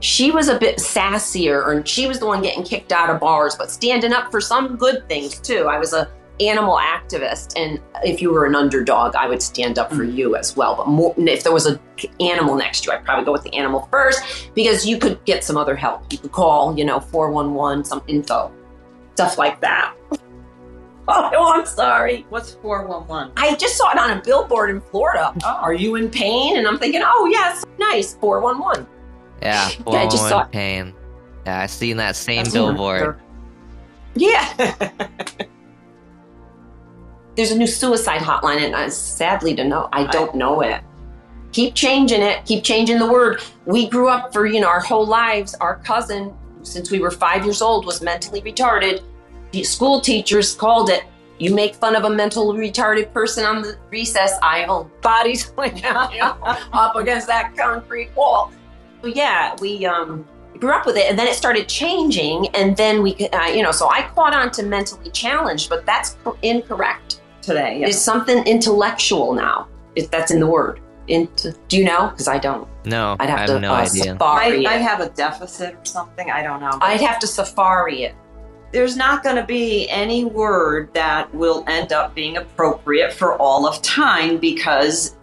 [0.00, 3.56] She was a bit sassier, and she was the one getting kicked out of bars,
[3.56, 5.68] but standing up for some good things too.
[5.68, 6.10] I was a
[6.40, 10.14] animal activist, and if you were an underdog, I would stand up for mm.
[10.14, 10.76] you as well.
[10.76, 11.80] But more, if there was an
[12.20, 15.44] animal next to you, I'd probably go with the animal first because you could get
[15.44, 16.12] some other help.
[16.12, 18.52] You could call, you know, four one one, some info,
[19.14, 19.94] stuff like that.
[21.08, 22.26] Oh, I'm sorry.
[22.30, 23.32] What's 411?
[23.36, 25.32] I just saw it on a billboard in Florida.
[25.44, 25.58] Oh.
[25.62, 26.56] Are you in pain?
[26.56, 28.88] And I'm thinking, oh, yes, nice, 411.
[29.40, 30.94] Yeah, 411 yeah, I just saw pain.
[31.46, 33.20] Yeah, I seen that same That's billboard.
[34.16, 34.88] Yeah.
[37.36, 40.80] There's a new suicide hotline, and I, sadly to know, I don't know it.
[41.52, 42.44] Keep changing it.
[42.44, 43.42] Keep changing the word.
[43.66, 45.54] We grew up for you know our whole lives.
[45.54, 49.02] Our cousin, since we were five years old, was mentally retarded
[49.64, 51.04] school teachers called it
[51.38, 56.96] you make fun of a mentally retarded person on the recess aisle, bodies like up
[56.96, 58.52] against that concrete wall.
[59.02, 60.26] So yeah, we um,
[60.58, 63.72] grew up with it, and then it started changing, and then we, uh, you know,
[63.72, 67.80] so I caught on to mentally challenged, but that's incorrect today.
[67.80, 67.88] Yeah.
[67.88, 69.68] It's something intellectual now.
[69.94, 70.80] If that's in the word.
[71.08, 72.08] Into, do you know?
[72.08, 72.68] Because I don't.
[72.84, 74.04] No, I'd have, I have to no uh, idea.
[74.04, 76.30] Safari I, I have a deficit or something.
[76.30, 76.78] I don't know.
[76.82, 78.14] I'd have to safari it
[78.72, 83.66] there's not going to be any word that will end up being appropriate for all
[83.66, 85.16] of time because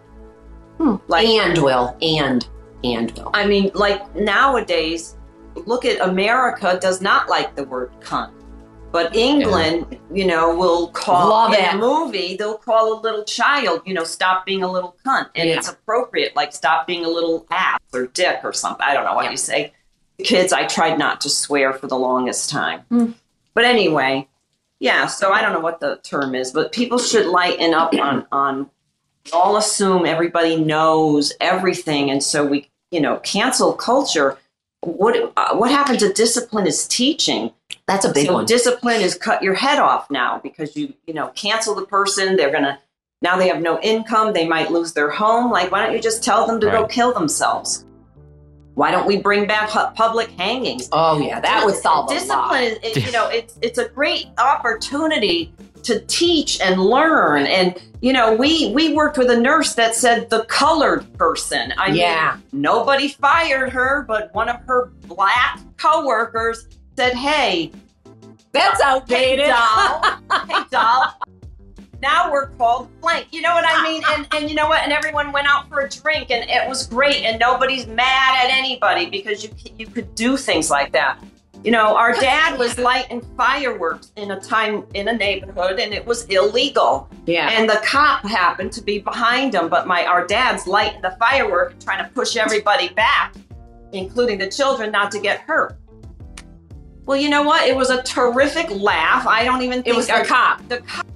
[0.78, 2.48] hmm, like and will and
[2.82, 5.16] and will i mean like nowadays
[5.66, 8.32] look at america does not like the word cunt
[8.94, 9.98] but england yeah.
[10.12, 11.74] you know will call Love in it.
[11.74, 15.48] a movie they'll call a little child you know stop being a little cunt and
[15.48, 15.56] yeah.
[15.56, 19.14] it's appropriate like stop being a little ass or dick or something i don't know
[19.14, 19.30] what yeah.
[19.32, 19.72] you say
[20.22, 23.10] kids i tried not to swear for the longest time hmm.
[23.54, 24.28] But anyway,
[24.80, 28.26] yeah, so I don't know what the term is, but people should lighten up on
[28.30, 28.70] on
[29.32, 34.36] all assume everybody knows everything and so we, you know, cancel culture.
[34.80, 37.52] What uh, what happened to discipline is teaching.
[37.86, 38.46] That's a big so one.
[38.46, 42.50] Discipline is cut your head off now because you, you know, cancel the person, they're
[42.50, 42.78] to
[43.22, 45.50] now they have no income, they might lose their home.
[45.50, 46.80] Like why don't you just tell them to right.
[46.80, 47.84] go kill themselves?
[48.74, 50.88] Why don't we bring back public hangings?
[50.92, 52.76] Oh yeah, that would solve discipline.
[52.82, 55.52] Is, you know, it's it's a great opportunity
[55.84, 57.46] to teach and learn.
[57.46, 61.72] And you know, we we worked with a nurse that said the colored person.
[61.78, 62.38] I yeah.
[62.52, 66.66] Mean, nobody fired her, but one of her black coworkers
[66.96, 67.72] said, "Hey,
[68.52, 70.02] that's outdated." Hey, doll.
[70.48, 71.14] hey, doll
[72.04, 73.28] now we're called blank.
[73.32, 74.02] You know what I mean?
[74.10, 74.82] And and you know what?
[74.82, 77.24] And everyone went out for a drink, and it was great.
[77.24, 81.18] And nobody's mad at anybody because you you could do things like that.
[81.64, 86.04] You know, our dad was lighting fireworks in a time in a neighborhood, and it
[86.04, 87.08] was illegal.
[87.24, 87.48] Yeah.
[87.50, 91.82] And the cop happened to be behind him, but my our dad's lighting the firework,
[91.82, 93.34] trying to push everybody back,
[93.92, 95.78] including the children, not to get hurt.
[97.06, 97.68] Well, you know what?
[97.68, 99.26] It was a terrific laugh.
[99.26, 100.66] I don't even think it was the cop.
[100.68, 101.06] The cop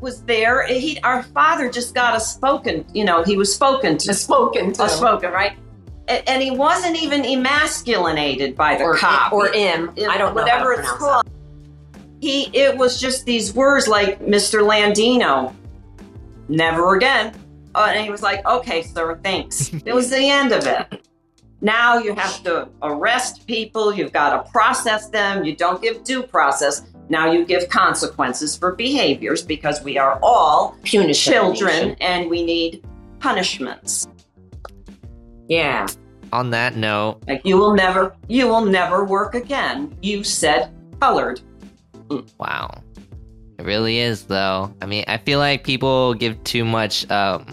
[0.00, 0.66] was there.
[0.66, 4.10] He, our father just got a spoken, you know, he was spoken to.
[4.10, 4.84] A spoken to.
[4.84, 5.56] A spoken, right?
[6.08, 9.32] And, and he wasn't even emasculated by the or, cop.
[9.32, 9.92] Or him.
[10.08, 10.42] I don't know.
[10.42, 11.24] Whatever it's called.
[11.24, 12.02] That.
[12.20, 14.62] He, it was just these words like Mr.
[14.62, 15.54] Landino,
[16.48, 17.34] never again.
[17.74, 19.72] Uh, and he was like, okay, sir, thanks.
[19.84, 21.06] it was the end of it.
[21.62, 26.24] Now you have to arrest people, you've got to process them, you don't give due
[26.24, 26.82] process.
[27.08, 32.84] Now you give consequences for behaviors because we are all children and we need
[33.20, 34.08] punishments.
[35.48, 35.86] Yeah.
[36.32, 39.94] On that note, like you will never you will never work again.
[40.00, 41.40] You said colored.
[42.08, 42.28] Mm.
[42.38, 42.82] Wow.
[43.58, 44.74] It really is though.
[44.80, 47.46] I mean, I feel like people give too much um,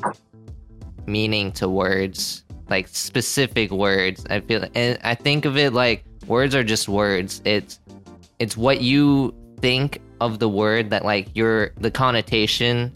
[1.05, 4.25] meaning to words, like specific words.
[4.29, 7.41] I feel and I think of it like words are just words.
[7.45, 7.79] It's
[8.39, 12.91] it's what you think of the word that like your the connotation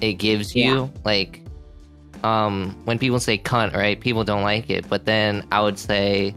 [0.00, 1.00] it gives you yeah.
[1.04, 1.42] like
[2.24, 6.34] um when people say cunt right people don't like it but then i would say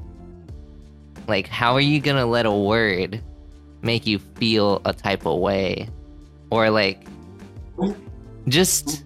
[1.27, 3.21] like how are you gonna let a word
[3.81, 5.87] make you feel a type of way
[6.49, 7.05] or like
[8.47, 9.03] just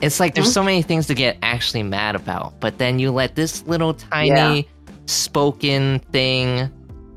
[0.00, 0.52] it's like there's mm-hmm.
[0.52, 4.28] so many things to get actually mad about but then you let this little tiny
[4.28, 4.92] yeah.
[5.06, 6.70] spoken thing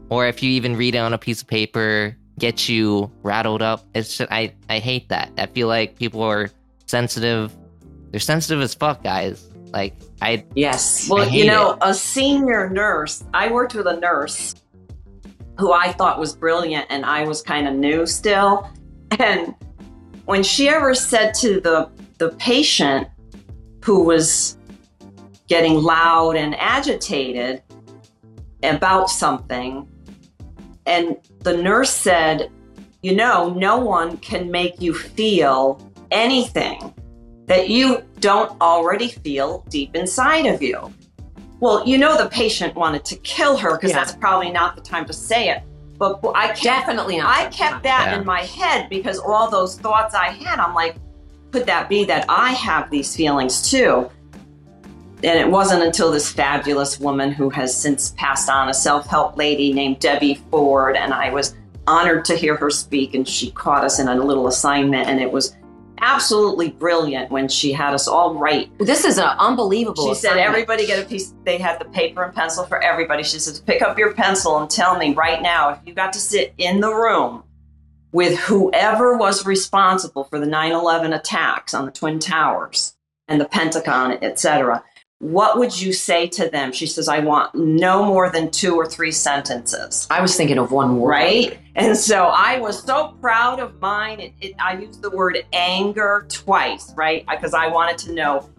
[0.10, 3.86] or if you even read it on a piece of paper get you rattled up.
[3.94, 5.32] It's just, I I hate that.
[5.38, 6.50] I feel like people are
[6.86, 7.56] sensitive.
[8.12, 9.48] They're sensitive as fuck, guys.
[9.74, 11.10] Like I yes.
[11.10, 11.80] Well, I you know, it.
[11.82, 13.24] a senior nurse.
[13.34, 14.56] I worked with a nurse,
[15.58, 18.70] who I thought was brilliant and I was kind of new still.
[19.20, 19.56] And
[20.26, 23.08] when she ever said to the the patient
[23.84, 24.58] who was
[25.48, 27.62] getting loud and agitated
[28.64, 29.88] about something
[30.88, 32.50] and the nurse said,
[33.02, 35.80] "You know, no one can make you feel
[36.12, 36.94] anything
[37.46, 40.92] that you don't already feel deep inside of you."
[41.60, 43.98] Well, you know the patient wanted to kill her because yeah.
[43.98, 45.62] that's probably not the time to say it.
[45.98, 47.36] But I kept, definitely not.
[47.36, 48.20] I kept that yeah.
[48.20, 50.96] in my head because all those thoughts I had, I'm like,
[51.52, 54.10] could that be that I have these feelings too?
[55.24, 59.36] And it wasn't until this fabulous woman who has since passed on, a self help
[59.36, 61.56] lady named Debbie Ford, and I was
[61.88, 63.16] honored to hear her speak.
[63.16, 65.58] And she caught us in a little assignment, and it was
[66.00, 68.70] absolutely brilliant when she had us all write.
[68.78, 70.06] This is an unbelievable.
[70.06, 70.46] She assignment.
[70.46, 71.34] said everybody get a piece.
[71.44, 73.24] They had the paper and pencil for everybody.
[73.24, 76.20] She says, pick up your pencil and tell me right now if you got to
[76.20, 77.44] sit in the room
[78.18, 82.96] with whoever was responsible for the 9/11 attacks on the twin towers
[83.28, 84.84] and the Pentagon, etc
[85.20, 86.72] what would you say to them?
[86.72, 90.06] She says, I want no more than two or three sentences.
[90.12, 91.10] I was thinking of one word.
[91.10, 91.60] Right?
[91.76, 94.20] And so I was so proud of mine.
[94.20, 97.26] It, it, I used the word anger twice, right?
[97.28, 98.50] Because I wanted to know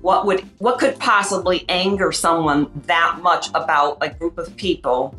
[0.00, 5.14] what would what could possibly anger someone that much about a group of people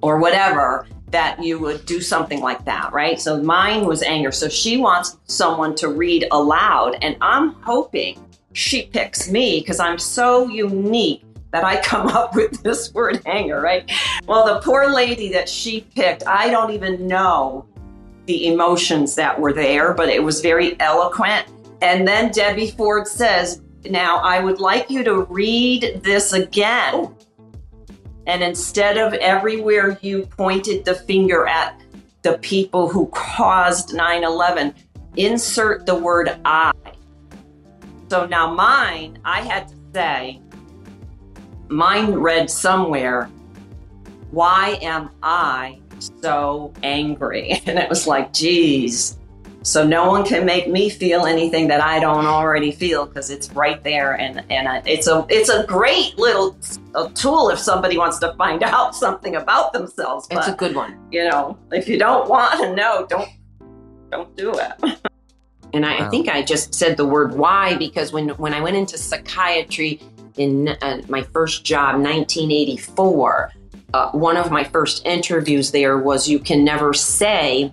[0.00, 3.20] or whatever that you would do something like that, right?
[3.20, 4.32] So mine was anger.
[4.32, 9.98] So she wants someone to read aloud and I'm hoping she picks me because I'm
[9.98, 13.90] so unique that I come up with this word hanger, right?
[14.26, 17.66] Well, the poor lady that she picked, I don't even know
[18.26, 21.46] the emotions that were there, but it was very eloquent.
[21.82, 27.14] And then Debbie Ford says, Now I would like you to read this again.
[28.26, 31.80] And instead of everywhere you pointed the finger at
[32.22, 34.74] the people who caused 9 11,
[35.16, 36.72] insert the word I.
[38.08, 40.40] So now mine, I had to say,
[41.68, 43.30] mine read somewhere,
[44.30, 47.62] why am I so angry?
[47.66, 49.18] And it was like, geez.
[49.66, 53.50] So no one can make me feel anything that I don't already feel because it's
[53.50, 56.56] right there, and and it's a it's a great little
[56.94, 60.28] a tool if somebody wants to find out something about themselves.
[60.28, 60.96] But, it's a good one.
[61.10, 63.28] You know, if you don't want to know, don't
[64.12, 65.00] don't do it.
[65.72, 66.06] And I, wow.
[66.06, 70.00] I, think I just said the word why because when, when I went into psychiatry
[70.36, 73.52] in uh, my first job, 1984,
[73.92, 77.72] uh, one of my first interviews there was you can never say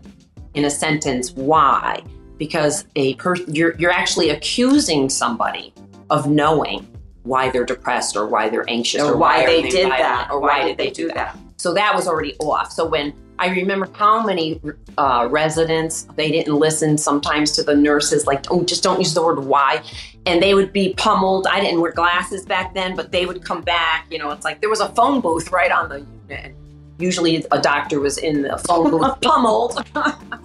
[0.53, 2.03] in a sentence why
[2.37, 5.73] because a per- you're, you're actually accusing somebody
[6.09, 6.87] of knowing
[7.23, 10.39] why they're depressed or why they're anxious or, or why, why they did that or
[10.39, 11.15] why, why did they, they do that.
[11.15, 11.37] that.
[11.57, 12.71] So that was already off.
[12.71, 14.59] So when I remember how many
[14.97, 19.23] uh, residents they didn't listen sometimes to the nurses, like, oh, just don't use the
[19.23, 19.81] word why.
[20.25, 21.47] And they would be pummeled.
[21.47, 24.07] I didn't wear glasses back then, but they would come back.
[24.11, 26.55] You know, it's like there was a phone booth right on the unit.
[27.03, 29.85] Usually a doctor was in the phone booth pummeled.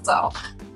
[0.03, 0.33] so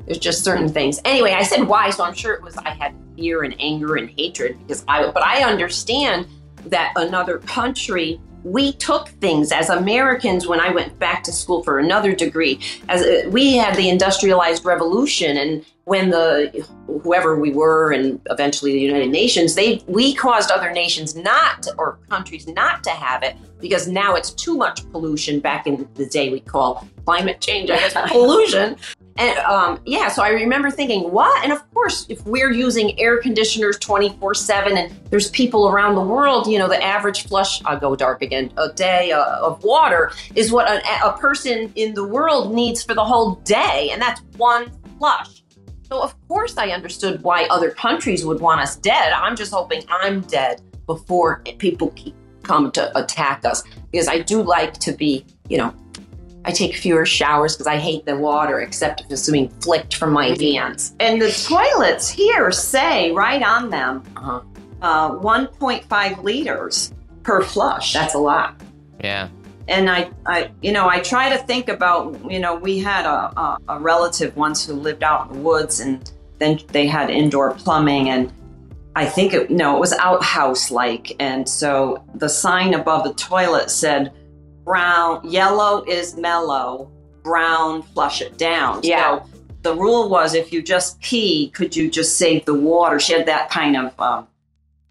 [0.06, 1.00] there's just certain things.
[1.04, 4.08] Anyway, I said why, so I'm sure it was I had fear and anger and
[4.10, 6.28] hatred because I, but I understand
[6.66, 11.78] that another country we took things as Americans when I went back to school for
[11.78, 12.60] another degree.
[12.88, 18.72] As uh, we had the industrialized revolution, and when the whoever we were, and eventually
[18.72, 23.22] the United Nations, they we caused other nations not to, or countries not to have
[23.22, 25.40] it because now it's too much pollution.
[25.40, 28.76] Back in the day, we call climate change, I guess, pollution.
[29.16, 31.42] And um, yeah, so I remember thinking, what?
[31.44, 36.02] And of course, if we're using air conditioners 24 7 and there's people around the
[36.02, 40.12] world, you know, the average flush, I'll go dark again, a day uh, of water
[40.34, 43.90] is what a, a person in the world needs for the whole day.
[43.92, 45.42] And that's one flush.
[45.90, 49.12] So, of course, I understood why other countries would want us dead.
[49.12, 51.94] I'm just hoping I'm dead before people
[52.42, 55.74] come to attack us because I do like to be, you know,
[56.44, 60.12] I take fewer showers because I hate the water, except if it's being flicked from
[60.12, 60.94] my hands.
[60.98, 64.40] And the toilets here say right on them uh-huh.
[64.82, 67.92] uh, 1.5 liters per flush.
[67.92, 68.60] That's a lot.
[69.02, 69.28] Yeah.
[69.68, 73.40] And I, I, you know, I try to think about, you know, we had a,
[73.40, 77.54] a, a relative once who lived out in the woods, and then they had indoor
[77.54, 78.32] plumbing, and
[78.94, 83.70] I think it, no, it was outhouse like, and so the sign above the toilet
[83.70, 84.12] said
[84.64, 86.90] brown, yellow is mellow,
[87.22, 88.80] brown, flush it down.
[88.82, 89.20] Yeah.
[89.20, 89.28] So
[89.62, 92.98] the rule was if you just pee, could you just save the water?
[92.98, 94.26] She had that kind of um,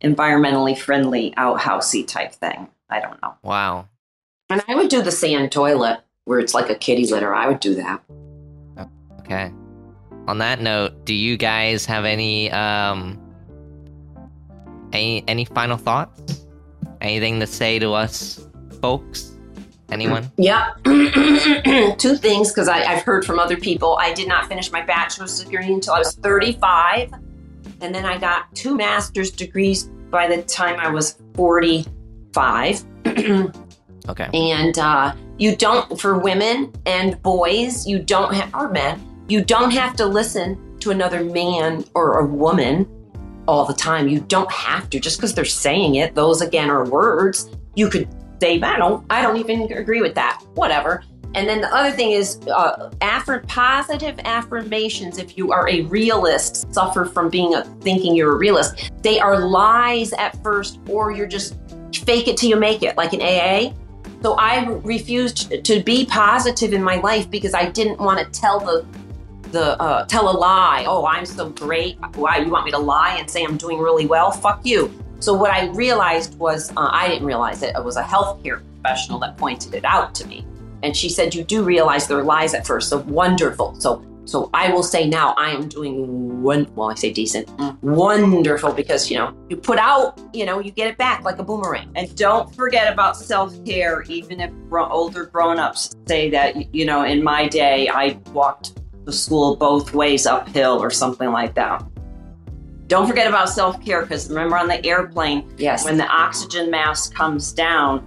[0.02, 2.68] environmentally friendly outhousey type thing.
[2.90, 3.34] I don't know.
[3.44, 3.88] Wow.
[4.50, 6.02] And I would do the sand toilet.
[6.26, 7.34] where it's like a kitty litter.
[7.34, 8.02] I would do that.
[9.20, 9.52] Okay.
[10.28, 13.20] On that note, do you guys have any um
[14.94, 16.46] any any final thoughts?
[17.00, 18.48] Anything to say to us
[18.82, 19.31] folks?
[19.92, 20.32] Anyone?
[20.38, 20.74] Yeah.
[21.98, 23.98] Two things, because I've heard from other people.
[24.00, 27.14] I did not finish my bachelor's degree until I was 35.
[27.82, 32.84] And then I got two master's degrees by the time I was 45.
[34.10, 34.30] okay.
[34.34, 39.72] And uh, you don't, for women and boys, you don't have, or men, you don't
[39.72, 42.88] have to listen to another man or a woman
[43.48, 44.08] all the time.
[44.08, 46.16] You don't have to, just because they're saying it.
[46.16, 47.50] Those, again, are words.
[47.76, 48.08] You could
[48.42, 50.44] say, I don't, I don't even agree with that.
[50.56, 51.04] Whatever.
[51.34, 55.18] And then the other thing is, uh, affirm, positive affirmations.
[55.18, 58.92] If you are a realist, suffer from being a thinking you're a realist.
[59.02, 61.56] They are lies at first, or you're just
[61.94, 63.74] fake it till you make it, like an AA.
[64.24, 68.60] So I refused to be positive in my life because I didn't want to tell
[68.60, 68.86] the
[69.52, 70.86] the uh, tell a lie.
[70.88, 71.98] Oh, I'm so great.
[72.16, 74.32] Why you want me to lie and say I'm doing really well?
[74.32, 74.92] Fuck you.
[75.22, 77.76] So what I realized was uh, I didn't realize it.
[77.76, 80.46] It was a healthcare professional that pointed it out to me,
[80.82, 82.90] and she said, "You do realize there are lies at first.
[82.90, 83.76] So wonderful.
[83.80, 86.68] So so I will say now I am doing one.
[86.76, 87.78] Well, I say decent, mm.
[87.82, 91.44] wonderful because you know you put out, you know, you get it back like a
[91.44, 91.92] boomerang.
[91.96, 94.04] And don't forget about self care.
[94.04, 99.12] Even if older grown ups say that, you know, in my day I walked the
[99.14, 101.84] school both ways uphill or something like that.
[102.92, 105.86] Don't forget about self care because remember on the airplane, yes.
[105.86, 108.06] when the oxygen mask comes down,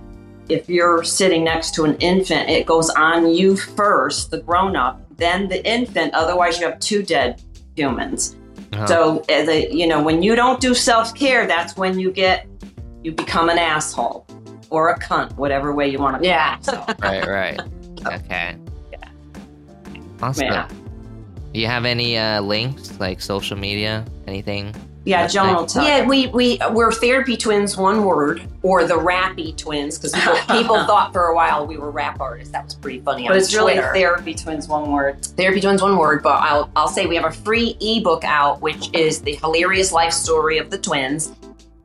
[0.50, 5.00] if you're sitting next to an infant, it goes on you first, the grown up,
[5.16, 6.12] then the infant.
[6.12, 7.40] Otherwise, you have two dead
[7.74, 8.36] humans.
[8.74, 8.86] Uh-huh.
[8.86, 12.46] So, the, you know, when you don't do self care, that's when you get,
[13.02, 14.26] you become an asshole
[14.68, 16.28] or a cunt, whatever way you want to.
[16.28, 16.58] Yeah.
[17.00, 17.26] right.
[17.26, 17.60] Right.
[18.06, 18.58] Okay.
[18.92, 19.08] Yeah.
[20.20, 20.44] Awesome.
[20.44, 20.68] Yeah.
[21.54, 24.74] Do you have any uh, links, like social media, anything?
[25.04, 25.84] Yeah, Joan will tell.
[25.84, 30.84] Yeah, we we we're therapy twins, one word, or the rappy twins, because people, people
[30.84, 32.50] thought for a while we were rap artists.
[32.50, 33.28] That was pretty funny.
[33.28, 33.82] But it's Twitter.
[33.82, 35.24] really therapy twins, one word.
[35.24, 36.24] Therapy twins, one word.
[36.24, 40.12] But I'll I'll say we have a free ebook out, which is the hilarious life
[40.12, 41.34] story of the twins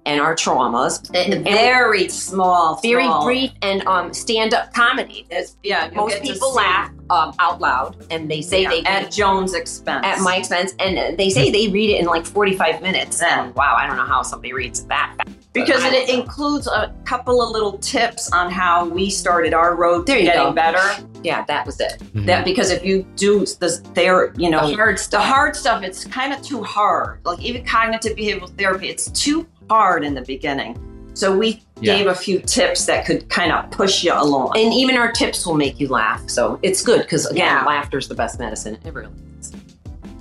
[0.06, 1.10] and our traumas.
[1.16, 3.26] And very small, very small.
[3.26, 5.26] brief, and um, stand-up comedy.
[5.30, 9.54] There's, yeah, most people laugh um, out loud, and they say yeah, they at Joan's
[9.54, 13.22] expense, at my expense, and they say they read it in like 45 minutes.
[13.22, 15.36] And wow, I don't know how somebody reads that fast.
[15.52, 20.06] Because it, it includes a couple of little tips on how we started our road
[20.06, 20.52] to getting go.
[20.52, 21.04] better.
[21.24, 22.00] Yeah, that was it.
[22.00, 22.26] Mm-hmm.
[22.26, 25.84] That because if you do the there, you know, the hard stuff, the hard stuff,
[25.84, 27.20] it's kind of too hard.
[27.26, 30.78] Like even cognitive behavioral therapy, it's too hard in the beginning.
[31.14, 31.98] So we yeah.
[31.98, 34.58] gave a few tips that could kind of push you along.
[34.58, 36.30] And even our tips will make you laugh.
[36.30, 37.66] So it's good because again, yeah.
[37.66, 38.78] laughter is the best medicine.
[38.86, 39.52] It really is.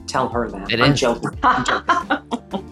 [0.06, 0.72] Tell her that.
[0.72, 1.00] It I'm is.
[1.00, 1.30] joking.
[1.42, 2.64] I'm joking.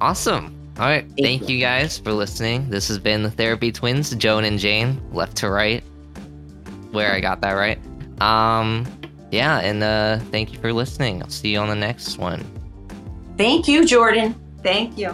[0.00, 0.54] awesome.
[0.78, 1.04] All right.
[1.04, 1.56] Thank, Thank you.
[1.56, 2.70] you guys for listening.
[2.70, 5.82] This has been the Therapy Twins, Joan and Jane, left to right.
[6.90, 7.78] Where I got that right.
[8.20, 8.86] Um,
[9.30, 11.22] yeah, and uh, thank you for listening.
[11.22, 12.44] I'll see you on the next one.
[13.36, 14.34] Thank you, Jordan.
[14.62, 15.10] Thank you.